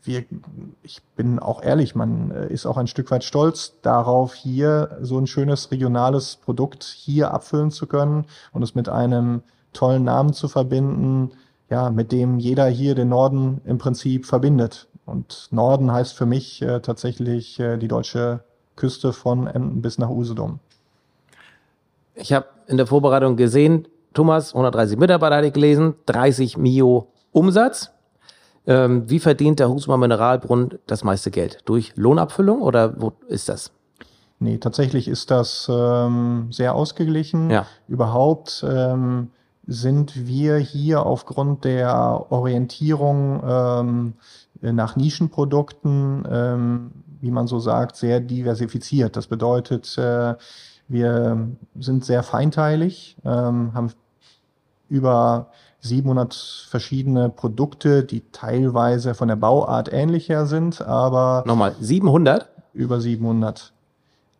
wir, 0.02 0.24
ich 0.82 1.02
bin 1.16 1.38
auch 1.38 1.62
ehrlich, 1.62 1.94
man 1.94 2.30
äh, 2.30 2.52
ist 2.52 2.66
auch 2.66 2.76
ein 2.76 2.86
Stück 2.86 3.10
weit 3.10 3.24
stolz 3.24 3.74
darauf, 3.82 4.34
hier 4.34 4.98
so 5.00 5.18
ein 5.18 5.26
schönes 5.26 5.70
regionales 5.70 6.36
Produkt 6.36 6.84
hier 6.84 7.32
abfüllen 7.32 7.70
zu 7.70 7.86
können 7.86 8.26
und 8.52 8.62
es 8.62 8.74
mit 8.74 8.88
einem 8.88 9.42
tollen 9.72 10.04
Namen 10.04 10.32
zu 10.32 10.48
verbinden, 10.48 11.32
ja, 11.70 11.90
mit 11.90 12.12
dem 12.12 12.38
jeder 12.38 12.66
hier 12.66 12.94
den 12.94 13.08
Norden 13.08 13.60
im 13.64 13.78
Prinzip 13.78 14.26
verbindet. 14.26 14.88
Und 15.06 15.48
Norden 15.50 15.92
heißt 15.92 16.14
für 16.14 16.26
mich 16.26 16.62
äh, 16.62 16.80
tatsächlich 16.80 17.60
äh, 17.60 17.76
die 17.76 17.88
deutsche 17.88 18.40
Küste 18.76 19.12
von 19.12 19.46
Emden 19.46 19.82
bis 19.82 19.98
nach 19.98 20.08
Usedom. 20.08 20.60
Ich 22.14 22.32
habe 22.32 22.46
in 22.66 22.76
der 22.76 22.86
Vorbereitung 22.86 23.36
gesehen, 23.36 23.86
Thomas, 24.14 24.54
130 24.54 24.96
Mitarbeiter 24.98 25.36
hatte 25.36 25.48
ich 25.48 25.52
gelesen, 25.52 25.94
30 26.06 26.56
Mio 26.56 27.08
Umsatz. 27.32 27.90
Ähm, 28.66 29.08
wie 29.08 29.18
verdient 29.18 29.60
der 29.60 29.68
Husmer 29.68 29.96
Mineralbrunnen 29.96 30.78
das 30.86 31.04
meiste 31.04 31.30
Geld? 31.30 31.58
Durch 31.66 31.92
Lohnabfüllung 31.96 32.62
oder 32.62 33.00
wo 33.00 33.12
ist 33.28 33.48
das? 33.48 33.72
Nee, 34.38 34.58
tatsächlich 34.58 35.08
ist 35.08 35.30
das 35.30 35.70
ähm, 35.70 36.48
sehr 36.50 36.74
ausgeglichen. 36.74 37.50
Ja. 37.50 37.66
Überhaupt 37.88 38.64
ähm, 38.68 39.30
sind 39.66 40.26
wir 40.26 40.56
hier 40.56 41.06
aufgrund 41.06 41.64
der 41.64 42.26
Orientierung 42.30 43.42
ähm, 43.46 44.14
nach 44.60 44.96
Nischenprodukten, 44.96 46.26
ähm, 46.30 46.90
wie 47.20 47.30
man 47.30 47.46
so 47.46 47.58
sagt, 47.58 47.96
sehr 47.96 48.20
diversifiziert. 48.20 49.16
Das 49.16 49.26
bedeutet, 49.26 49.96
äh, 49.98 50.34
wir 50.88 51.48
sind 51.78 52.04
sehr 52.04 52.22
feinteilig, 52.22 53.16
ähm, 53.24 53.72
haben 53.74 53.92
über 54.88 55.50
700 55.84 56.66
verschiedene 56.68 57.28
Produkte, 57.28 58.04
die 58.04 58.22
teilweise 58.32 59.14
von 59.14 59.28
der 59.28 59.36
Bauart 59.36 59.92
ähnlicher 59.92 60.46
sind, 60.46 60.80
aber 60.82 61.44
nochmal 61.46 61.74
700 61.78 62.48
über 62.72 63.00
700. 63.00 63.72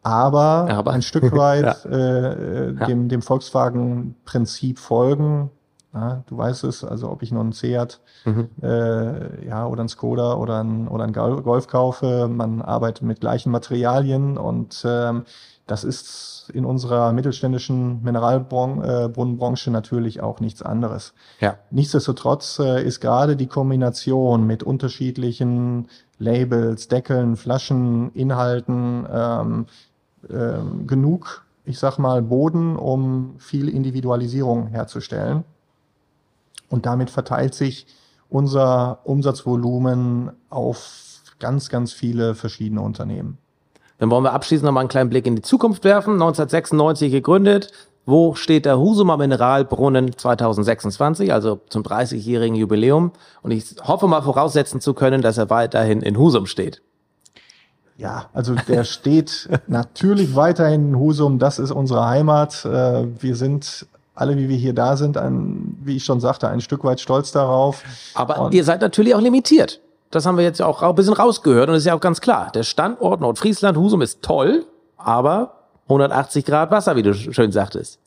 Aber, 0.03 0.69
aber. 0.71 0.93
ein 0.93 1.03
Stück 1.03 1.33
weit 1.37 1.85
ja. 1.85 1.91
äh, 1.91 2.75
dem, 2.87 3.09
dem 3.09 3.23
Volkswagen-Prinzip 3.23 4.79
folgen. 4.79 5.51
Ja, 5.95 6.25
du 6.27 6.37
weißt 6.37 6.65
es, 6.65 6.83
also 6.83 7.09
ob 7.09 7.23
ich 7.23 7.31
nur 7.31 7.43
einen 7.43 7.53
Seat 7.53 8.01
mhm. 8.25 8.49
äh, 8.63 9.47
ja, 9.47 9.67
oder 9.67 9.81
einen 9.81 9.89
Skoda 9.89 10.35
oder 10.35 10.63
ein, 10.63 10.89
oder 10.89 11.05
ein 11.05 11.13
Golf 11.13 11.69
kaufe, 11.69 12.27
man 12.29 12.63
arbeitet 12.63 13.03
mit 13.03 13.21
gleichen 13.21 13.53
Materialien 13.53 14.37
und 14.37 14.85
ähm, 14.85 15.25
das 15.67 15.85
ist 15.85 16.51
in 16.53 16.67
unserer 16.67 17.13
mittelständischen 17.13 18.03
Mineralbrunnenbranche 18.03 19.71
natürlich 19.71 20.21
auch 20.21 20.41
nichts 20.41 20.63
anderes. 20.63 21.15
Ja. 21.41 21.57
Nichtsdestotrotz 21.71 22.59
äh, 22.59 22.85
ist 22.85 23.01
gerade 23.01 23.37
die 23.37 23.47
Kombination 23.47 24.47
mit 24.47 24.63
unterschiedlichen 24.63 25.89
Labels, 26.19 26.89
Deckeln, 26.89 27.37
Flaschen, 27.37 28.13
Inhalten 28.13 29.07
ähm, 29.11 29.67
ähm, 30.31 30.87
genug, 30.87 31.45
ich 31.65 31.79
sag 31.79 31.99
mal, 31.99 32.21
Boden, 32.21 32.77
um 32.77 33.37
viel 33.39 33.69
Individualisierung 33.69 34.67
herzustellen. 34.67 35.45
Und 36.69 36.85
damit 36.85 37.09
verteilt 37.09 37.55
sich 37.55 37.87
unser 38.29 38.99
Umsatzvolumen 39.05 40.33
auf 40.51 41.23
ganz, 41.39 41.69
ganz 41.69 41.93
viele 41.93 42.35
verschiedene 42.35 42.81
Unternehmen. 42.81 43.39
Dann 43.99 44.11
wollen 44.11 44.25
wir 44.25 44.33
abschließend 44.33 44.65
nochmal 44.67 44.83
einen 44.83 44.89
kleinen 44.89 45.11
Blick 45.11 45.27
in 45.27 45.37
die 45.37 45.43
Zukunft 45.43 45.85
werfen. 45.85 46.15
1996 46.15 47.13
gegründet. 47.13 47.73
Wo 48.07 48.35
steht 48.35 48.67
der 48.67 48.79
Husumer 48.79 49.17
Mineralbrunnen 49.17 50.17
2026, 50.17 51.33
also 51.33 51.61
zum 51.71 51.83
30-jährigen 51.83 52.55
Jubiläum? 52.55 53.13
Und 53.43 53.51
ich 53.51 53.77
hoffe 53.83 54.09
mal 54.09 54.21
voraussetzen 54.21 54.81
zu 54.81 54.93
können, 54.93 55.23
dass 55.23 55.39
er 55.39 55.49
weiterhin 55.49 56.03
in 56.03 56.19
Husum 56.19 56.45
steht. 56.47 56.83
Ja, 57.97 58.27
also 58.35 58.55
der 58.69 58.85
steht 58.85 59.49
natürlich 59.69 60.37
weiterhin 60.37 60.89
in 60.91 60.99
Husum. 60.99 61.39
Das 61.39 61.59
ist 61.59 61.71
unsere 61.71 62.07
Heimat. 62.07 62.65
Äh, 62.67 63.07
wir 63.23 63.37
sind 63.37 63.87
alle, 64.15 64.37
wie 64.37 64.49
wir 64.49 64.57
hier 64.57 64.75
da 64.75 64.97
sind, 64.97 65.17
ein, 65.17 65.79
wie 65.83 65.97
ich 65.97 66.05
schon 66.05 66.21
sagte, 66.21 66.49
ein 66.49 66.61
Stück 66.61 66.85
weit 66.85 67.01
stolz 67.01 67.33
darauf. 67.33 67.83
Aber 68.15 68.41
und 68.43 68.55
ihr 68.55 68.65
seid 68.65 68.81
natürlich 68.81 69.15
auch 69.15 69.21
limitiert. 69.21 69.81
Das 70.15 70.27
haben 70.27 70.37
wir 70.37 70.45
jetzt 70.45 70.63
auch 70.63 70.83
ein 70.83 70.95
bisschen 70.95 71.15
rausgehört 71.15 71.69
und 71.69 71.75
das 71.75 71.83
ist 71.83 71.87
ja 71.87 71.95
auch 71.95 72.01
ganz 72.01 72.21
klar. 72.21 72.51
Der 72.55 72.63
Standort 72.63 73.21
Nordfriesland, 73.21 73.77
Husum 73.77 74.01
ist 74.01 74.23
toll, 74.23 74.65
aber 74.97 75.55
180 75.85 76.45
Grad 76.45 76.71
Wasser, 76.71 76.95
wie 76.95 77.03
du 77.03 77.15
schön 77.15 77.51
sagtest. 77.51 77.99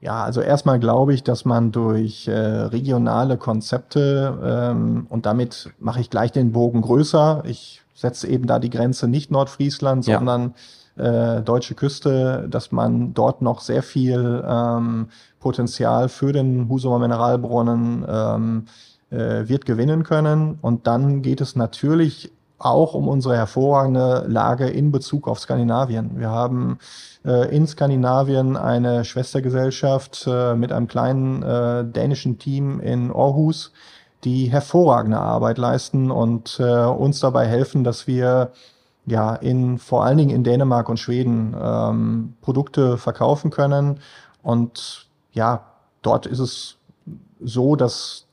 Ja, 0.00 0.22
also 0.22 0.40
erstmal 0.40 0.78
glaube 0.78 1.14
ich, 1.14 1.24
dass 1.24 1.44
man 1.44 1.72
durch 1.72 2.28
äh, 2.28 2.32
regionale 2.32 3.36
Konzepte 3.36 4.38
ähm, 4.44 5.06
und 5.08 5.26
damit 5.26 5.70
mache 5.80 6.00
ich 6.00 6.10
gleich 6.10 6.30
den 6.30 6.52
Bogen 6.52 6.82
größer. 6.82 7.42
Ich 7.44 7.82
setze 7.92 8.28
eben 8.28 8.46
da 8.46 8.60
die 8.60 8.70
Grenze 8.70 9.08
nicht 9.08 9.32
Nordfriesland, 9.32 10.06
ja. 10.06 10.18
sondern 10.18 10.54
äh, 10.96 11.42
deutsche 11.42 11.74
Küste, 11.74 12.46
dass 12.48 12.70
man 12.70 13.14
dort 13.14 13.42
noch 13.42 13.60
sehr 13.60 13.82
viel 13.82 14.44
ähm, 14.46 15.08
Potenzial 15.40 16.08
für 16.08 16.32
den 16.32 16.68
Husumer 16.68 17.00
Mineralbrunnen 17.00 18.06
ähm, 18.08 18.66
äh, 19.10 19.48
wird 19.48 19.66
gewinnen 19.66 20.04
können. 20.04 20.58
Und 20.60 20.86
dann 20.86 21.22
geht 21.22 21.40
es 21.40 21.56
natürlich 21.56 22.32
auch 22.58 22.94
um 22.94 23.08
unsere 23.08 23.36
hervorragende 23.36 24.24
Lage 24.26 24.68
in 24.68 24.90
Bezug 24.90 25.28
auf 25.28 25.38
Skandinavien. 25.38 26.18
Wir 26.18 26.30
haben 26.30 26.78
äh, 27.24 27.54
in 27.54 27.66
Skandinavien 27.66 28.56
eine 28.56 29.04
Schwestergesellschaft 29.04 30.26
äh, 30.26 30.54
mit 30.54 30.72
einem 30.72 30.88
kleinen 30.88 31.42
äh, 31.42 31.84
dänischen 31.84 32.38
Team 32.38 32.80
in 32.80 33.10
Aarhus, 33.12 33.72
die 34.24 34.46
hervorragende 34.46 35.18
Arbeit 35.18 35.58
leisten 35.58 36.10
und 36.10 36.58
äh, 36.58 36.84
uns 36.84 37.20
dabei 37.20 37.46
helfen, 37.46 37.84
dass 37.84 38.08
wir 38.08 38.50
ja 39.06 39.34
in 39.36 39.78
vor 39.78 40.04
allen 40.04 40.18
Dingen 40.18 40.30
in 40.30 40.44
Dänemark 40.44 40.88
und 40.88 40.98
Schweden 40.98 41.56
ähm, 41.58 42.34
Produkte 42.42 42.98
verkaufen 42.98 43.50
können. 43.50 44.00
Und 44.42 45.06
ja, 45.32 45.64
dort 46.02 46.26
ist 46.26 46.40
es 46.40 46.76
so, 47.40 47.76
dass 47.76 48.27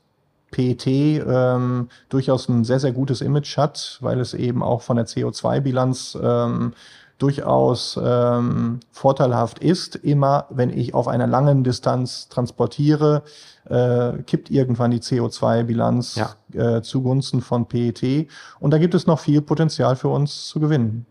PET 0.56 0.88
ähm, 0.88 1.90
durchaus 2.08 2.48
ein 2.48 2.64
sehr, 2.64 2.80
sehr 2.80 2.94
gutes 2.94 3.20
Image 3.20 3.58
hat, 3.58 3.98
weil 4.00 4.22
es 4.22 4.34
eben 4.34 4.64
auch 4.64 4.82
von 4.82 4.96
der 4.96 5.06
CO2-Bilanz 5.06 6.18
ähm, 6.22 6.72
durchaus 7.18 8.00
ähm, 8.02 8.80
vorteilhaft 8.90 9.60
ist. 9.60 9.98
Immer 9.98 10.46
wenn 10.50 10.70
ich 10.70 10.94
auf 10.94 11.10
einer 11.10 11.28
langen 11.28 11.66
Distanz 11.66 12.30
transportiere, 12.30 13.24
äh, 13.66 14.14
kippt 14.24 14.50
irgendwann 14.50 14.92
die 14.92 15.00
CO2-Bilanz 15.00 16.16
ja. 16.16 16.78
äh, 16.78 16.82
zugunsten 16.82 17.42
von 17.42 17.66
PET. 17.66 18.30
Und 18.62 18.72
da 18.72 18.78
gibt 18.78 18.96
es 18.96 19.08
noch 19.08 19.20
viel 19.20 19.42
Potenzial 19.42 19.98
für 19.98 20.08
uns 20.08 20.48
zu 20.48 20.62
gewinnen. 20.62 21.06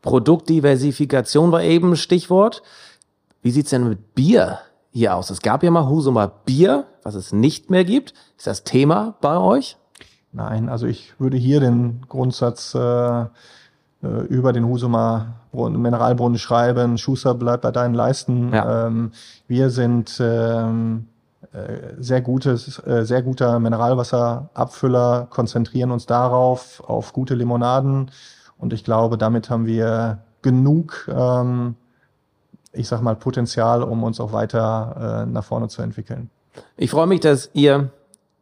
Produktdiversifikation 0.00 1.50
war 1.50 1.62
eben 1.62 1.96
Stichwort. 1.96 2.62
Wie 3.42 3.50
sieht's 3.50 3.70
denn 3.70 3.88
mit 3.88 4.14
Bier 4.14 4.60
hier 4.92 5.16
aus? 5.16 5.30
Es 5.30 5.40
gab 5.40 5.62
ja 5.62 5.70
mal 5.70 5.88
Husumer 5.88 6.28
Bier, 6.44 6.86
was 7.02 7.14
es 7.14 7.32
nicht 7.32 7.70
mehr 7.70 7.84
gibt. 7.84 8.14
Ist 8.36 8.46
das 8.46 8.64
Thema 8.64 9.14
bei 9.20 9.36
euch? 9.36 9.76
Nein, 10.32 10.68
also 10.68 10.86
ich 10.86 11.18
würde 11.18 11.36
hier 11.36 11.60
den 11.60 12.02
Grundsatz 12.08 12.74
äh, 12.74 13.22
äh, 13.22 13.26
über 14.28 14.52
den 14.52 14.66
Husumer 14.66 15.34
Mineralbrunnen 15.52 16.38
schreiben, 16.38 16.96
Schuster 16.96 17.34
bleibt 17.34 17.62
bei 17.62 17.70
deinen 17.70 17.94
Leisten. 17.94 18.52
Ja. 18.52 18.86
Ähm, 18.86 19.12
wir 19.48 19.68
sind 19.68 20.18
ähm, 20.20 21.08
äh, 21.52 21.94
sehr 21.98 22.22
gutes, 22.22 22.78
äh, 22.86 23.04
sehr 23.04 23.22
guter 23.22 23.58
Mineralwasserabfüller, 23.58 25.26
konzentrieren 25.28 25.90
uns 25.90 26.06
darauf, 26.06 26.82
auf 26.86 27.12
gute 27.12 27.34
Limonaden. 27.34 28.10
Und 28.58 28.72
ich 28.72 28.84
glaube, 28.84 29.18
damit 29.18 29.50
haben 29.50 29.66
wir 29.66 30.18
genug, 30.40 31.08
ähm, 31.14 31.76
ich 32.72 32.88
sag 32.88 33.02
mal, 33.02 33.16
Potenzial, 33.16 33.82
um 33.82 34.02
uns 34.02 34.20
auch 34.20 34.32
weiter 34.32 35.24
äh, 35.24 35.30
nach 35.30 35.44
vorne 35.44 35.68
zu 35.68 35.82
entwickeln. 35.82 36.30
Ich 36.76 36.90
freue 36.90 37.06
mich, 37.06 37.20
dass 37.20 37.50
ihr 37.52 37.90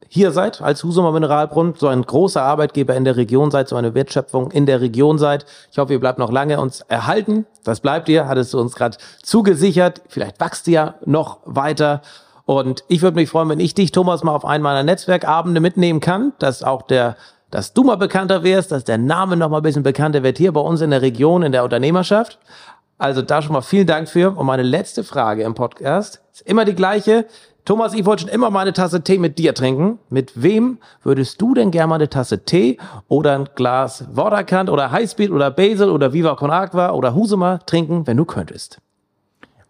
hier 0.08 0.32
seid 0.32 0.60
als 0.60 0.82
Husumer 0.82 1.12
Mineralbrunnen, 1.12 1.74
so 1.76 1.86
ein 1.86 2.02
großer 2.02 2.42
Arbeitgeber 2.42 2.96
in 2.96 3.04
der 3.04 3.16
Region 3.16 3.52
seid, 3.52 3.68
so 3.68 3.76
eine 3.76 3.94
Wertschöpfung 3.94 4.50
in 4.50 4.66
der 4.66 4.80
Region 4.80 5.18
seid. 5.18 5.46
Ich 5.70 5.78
hoffe, 5.78 5.92
ihr 5.92 6.00
bleibt 6.00 6.18
noch 6.18 6.32
lange 6.32 6.60
uns 6.60 6.80
erhalten. 6.80 7.46
Das 7.62 7.78
bleibt 7.78 8.08
ihr, 8.08 8.26
hattest 8.26 8.52
du 8.52 8.60
uns 8.60 8.74
gerade 8.74 8.96
zugesichert. 9.22 10.02
Vielleicht 10.08 10.40
wachst 10.40 10.66
ihr 10.66 10.72
ja 10.72 10.94
noch 11.04 11.38
weiter. 11.44 12.02
Und 12.44 12.82
ich 12.88 13.02
würde 13.02 13.14
mich 13.14 13.30
freuen, 13.30 13.48
wenn 13.48 13.60
ich 13.60 13.74
dich, 13.74 13.92
Thomas, 13.92 14.24
mal 14.24 14.34
auf 14.34 14.44
einen 14.44 14.64
meiner 14.64 14.82
Netzwerkabende 14.82 15.60
mitnehmen 15.60 16.00
kann, 16.00 16.32
dass 16.40 16.64
auch 16.64 16.82
der 16.82 17.16
dass 17.50 17.72
du 17.72 17.82
mal 17.82 17.96
bekannter 17.96 18.44
wirst, 18.44 18.70
dass 18.70 18.84
der 18.84 18.98
Name 18.98 19.36
noch 19.36 19.50
mal 19.50 19.56
ein 19.56 19.62
bisschen 19.64 19.82
bekannter 19.82 20.22
wird 20.22 20.38
hier 20.38 20.52
bei 20.52 20.60
uns 20.60 20.80
in 20.82 20.90
der 20.90 21.02
Region, 21.02 21.42
in 21.42 21.50
der 21.50 21.64
Unternehmerschaft. 21.64 22.38
Also 23.00 23.22
da 23.22 23.40
schon 23.40 23.54
mal 23.54 23.62
vielen 23.62 23.86
Dank 23.86 24.10
für. 24.10 24.36
Und 24.36 24.44
meine 24.44 24.62
letzte 24.62 25.04
Frage 25.04 25.42
im 25.44 25.54
Podcast 25.54 26.20
ist 26.34 26.42
immer 26.42 26.66
die 26.66 26.74
gleiche. 26.74 27.24
Thomas, 27.64 27.94
ich 27.94 28.04
wollte 28.04 28.24
schon 28.24 28.30
immer 28.30 28.50
mal 28.50 28.60
eine 28.60 28.74
Tasse 28.74 29.00
Tee 29.02 29.16
mit 29.16 29.38
dir 29.38 29.54
trinken. 29.54 29.98
Mit 30.10 30.42
wem 30.42 30.76
würdest 31.02 31.40
du 31.40 31.54
denn 31.54 31.70
gerne 31.70 31.86
mal 31.86 31.94
eine 31.94 32.10
Tasse 32.10 32.44
Tee 32.44 32.76
oder 33.08 33.38
ein 33.38 33.48
Glas 33.54 34.04
Vorderkant 34.14 34.68
oder 34.68 34.90
Highspeed 34.90 35.30
oder 35.30 35.50
Basil 35.50 35.88
oder 35.88 36.12
Viva 36.12 36.34
Con 36.34 36.50
Aqua 36.50 36.90
oder 36.90 37.14
Husuma 37.14 37.56
trinken, 37.64 38.06
wenn 38.06 38.18
du 38.18 38.26
könntest? 38.26 38.82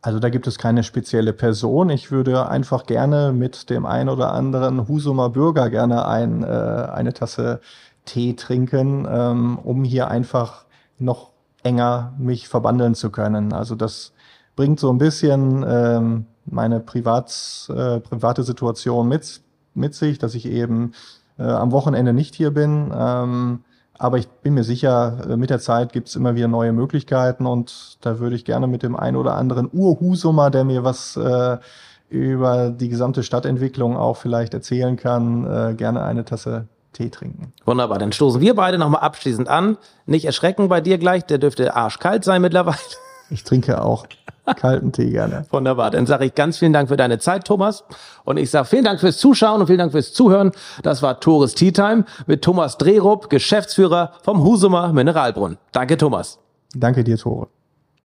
Also 0.03 0.19
da 0.19 0.29
gibt 0.29 0.49
es 0.49 0.59
keine 0.59 0.83
spezielle 0.83 1.33
Person. 1.33 1.89
Ich 1.91 2.11
würde 2.11 2.49
einfach 2.49 2.85
gerne 2.85 3.33
mit 3.33 3.71
dem 3.71 3.87
ein 3.87 4.09
oder 4.09 4.33
anderen 4.33 4.89
Husumer 4.89 5.31
Bürger 5.31 5.71
gerne 5.71 6.05
ein, 6.05 6.43
äh, 6.43 6.47
eine 6.47 7.13
Tasse 7.13 7.61
Tee 8.07 8.35
trinken, 8.35 9.07
ähm, 9.09 9.57
um 9.63 9.85
hier 9.85 10.09
einfach 10.09 10.65
noch 10.99 11.30
enger 11.63 12.15
mich 12.19 12.49
verbandeln 12.49 12.95
zu 12.95 13.11
können. 13.11 13.53
Also 13.53 13.75
das 13.75 14.13
bringt 14.57 14.81
so 14.81 14.91
ein 14.91 14.99
bisschen 14.99 15.65
ähm, 15.67 16.27
meine 16.47 16.81
Privats, 16.81 17.69
äh, 17.69 18.01
private 18.01 18.43
Situation 18.43 19.09
mit, 19.09 19.41
mit 19.75 19.95
sich, 19.95 20.19
dass 20.19 20.35
ich 20.35 20.47
eben 20.47 20.93
äh, 21.39 21.45
am 21.45 21.73
Wochenende 21.73 22.13
nicht 22.13 22.35
hier 22.35 22.51
bin. 22.51 22.93
Ähm, 22.95 23.61
aber 23.99 24.17
ich 24.17 24.29
bin 24.29 24.55
mir 24.55 24.65
sicher, 24.65 25.31
äh, 25.31 25.37
mit 25.37 25.51
der 25.51 25.61
Zeit 25.61 25.93
gibt 25.93 26.09
es 26.09 26.17
immer 26.17 26.35
wieder 26.35 26.49
neue 26.49 26.73
Möglichkeiten 26.73 27.47
und 27.47 27.99
da 28.01 28.19
würde 28.19 28.37
ich 28.37 28.45
gerne 28.45 28.67
mit 28.67 28.83
dem 28.83 28.97
einen 28.97 29.17
oder 29.17 29.35
anderen 29.35 29.69
Urhusumer, 29.73 30.51
der 30.51 30.65
mir 30.65 30.85
was 30.85 31.17
äh, 31.17 31.59
über 32.09 32.71
die 32.71 32.89
gesamte 32.89 33.23
Stadtentwicklung 33.23 33.97
auch 33.97 34.17
vielleicht 34.17 34.55
erzählen 34.55 34.97
kann, 34.97 35.45
äh, 35.45 35.75
gerne 35.75 36.03
eine 36.03 36.25
Tasse 36.25 36.67
Tee 36.93 37.11
trinken. 37.11 37.53
Wunderbar, 37.65 37.99
dann 37.99 38.13
stoßen 38.13 38.41
wir 38.41 38.55
beide 38.55 38.79
nochmal 38.79 39.03
abschließend 39.03 39.49
an. 39.49 39.79
Nicht 40.07 40.25
erschrecken 40.25 40.69
bei 40.69 40.81
dir 40.81 40.99
gleich, 40.99 41.25
der 41.25 41.39
dürfte 41.39 41.75
arschkalt 41.75 42.25
sein 42.25 42.43
mittlerweile. 42.43 42.79
Ich 43.31 43.45
trinke 43.45 43.81
auch 43.81 44.07
kalten 44.55 44.93
Tee 44.93 45.11
gerne. 45.11 45.47
Wunderbar. 45.51 45.91
Dann 45.91 46.07
sage 46.07 46.25
ich 46.27 46.35
ganz 46.35 46.59
vielen 46.59 46.73
Dank 46.73 46.89
für 46.89 46.97
deine 46.97 47.19
Zeit, 47.19 47.45
Thomas. 47.45 47.85
Und 48.25 48.37
ich 48.37 48.51
sage 48.51 48.67
vielen 48.67 48.85
Dank 48.85 49.01
fürs 49.01 49.19
Zuschauen 49.19 49.61
und 49.61 49.67
vielen 49.67 49.79
Dank 49.79 49.93
fürs 49.93 50.13
Zuhören. 50.13 50.53
Das 50.83 51.03
war 51.03 51.21
Tores 51.21 51.55
Tea 51.55 51.73
Time 51.73 52.05
mit 52.27 52.43
Thomas 52.43 52.79
Drehrup, 52.79 53.31
Geschäftsführer 53.31 54.13
vom 54.23 54.43
Husumer 54.43 54.93
Mineralbrunnen. 54.93 55.59
Danke, 55.73 55.97
Thomas. 55.97 56.39
Danke 56.75 57.05
dir, 57.05 57.17
Tore. 57.17 57.49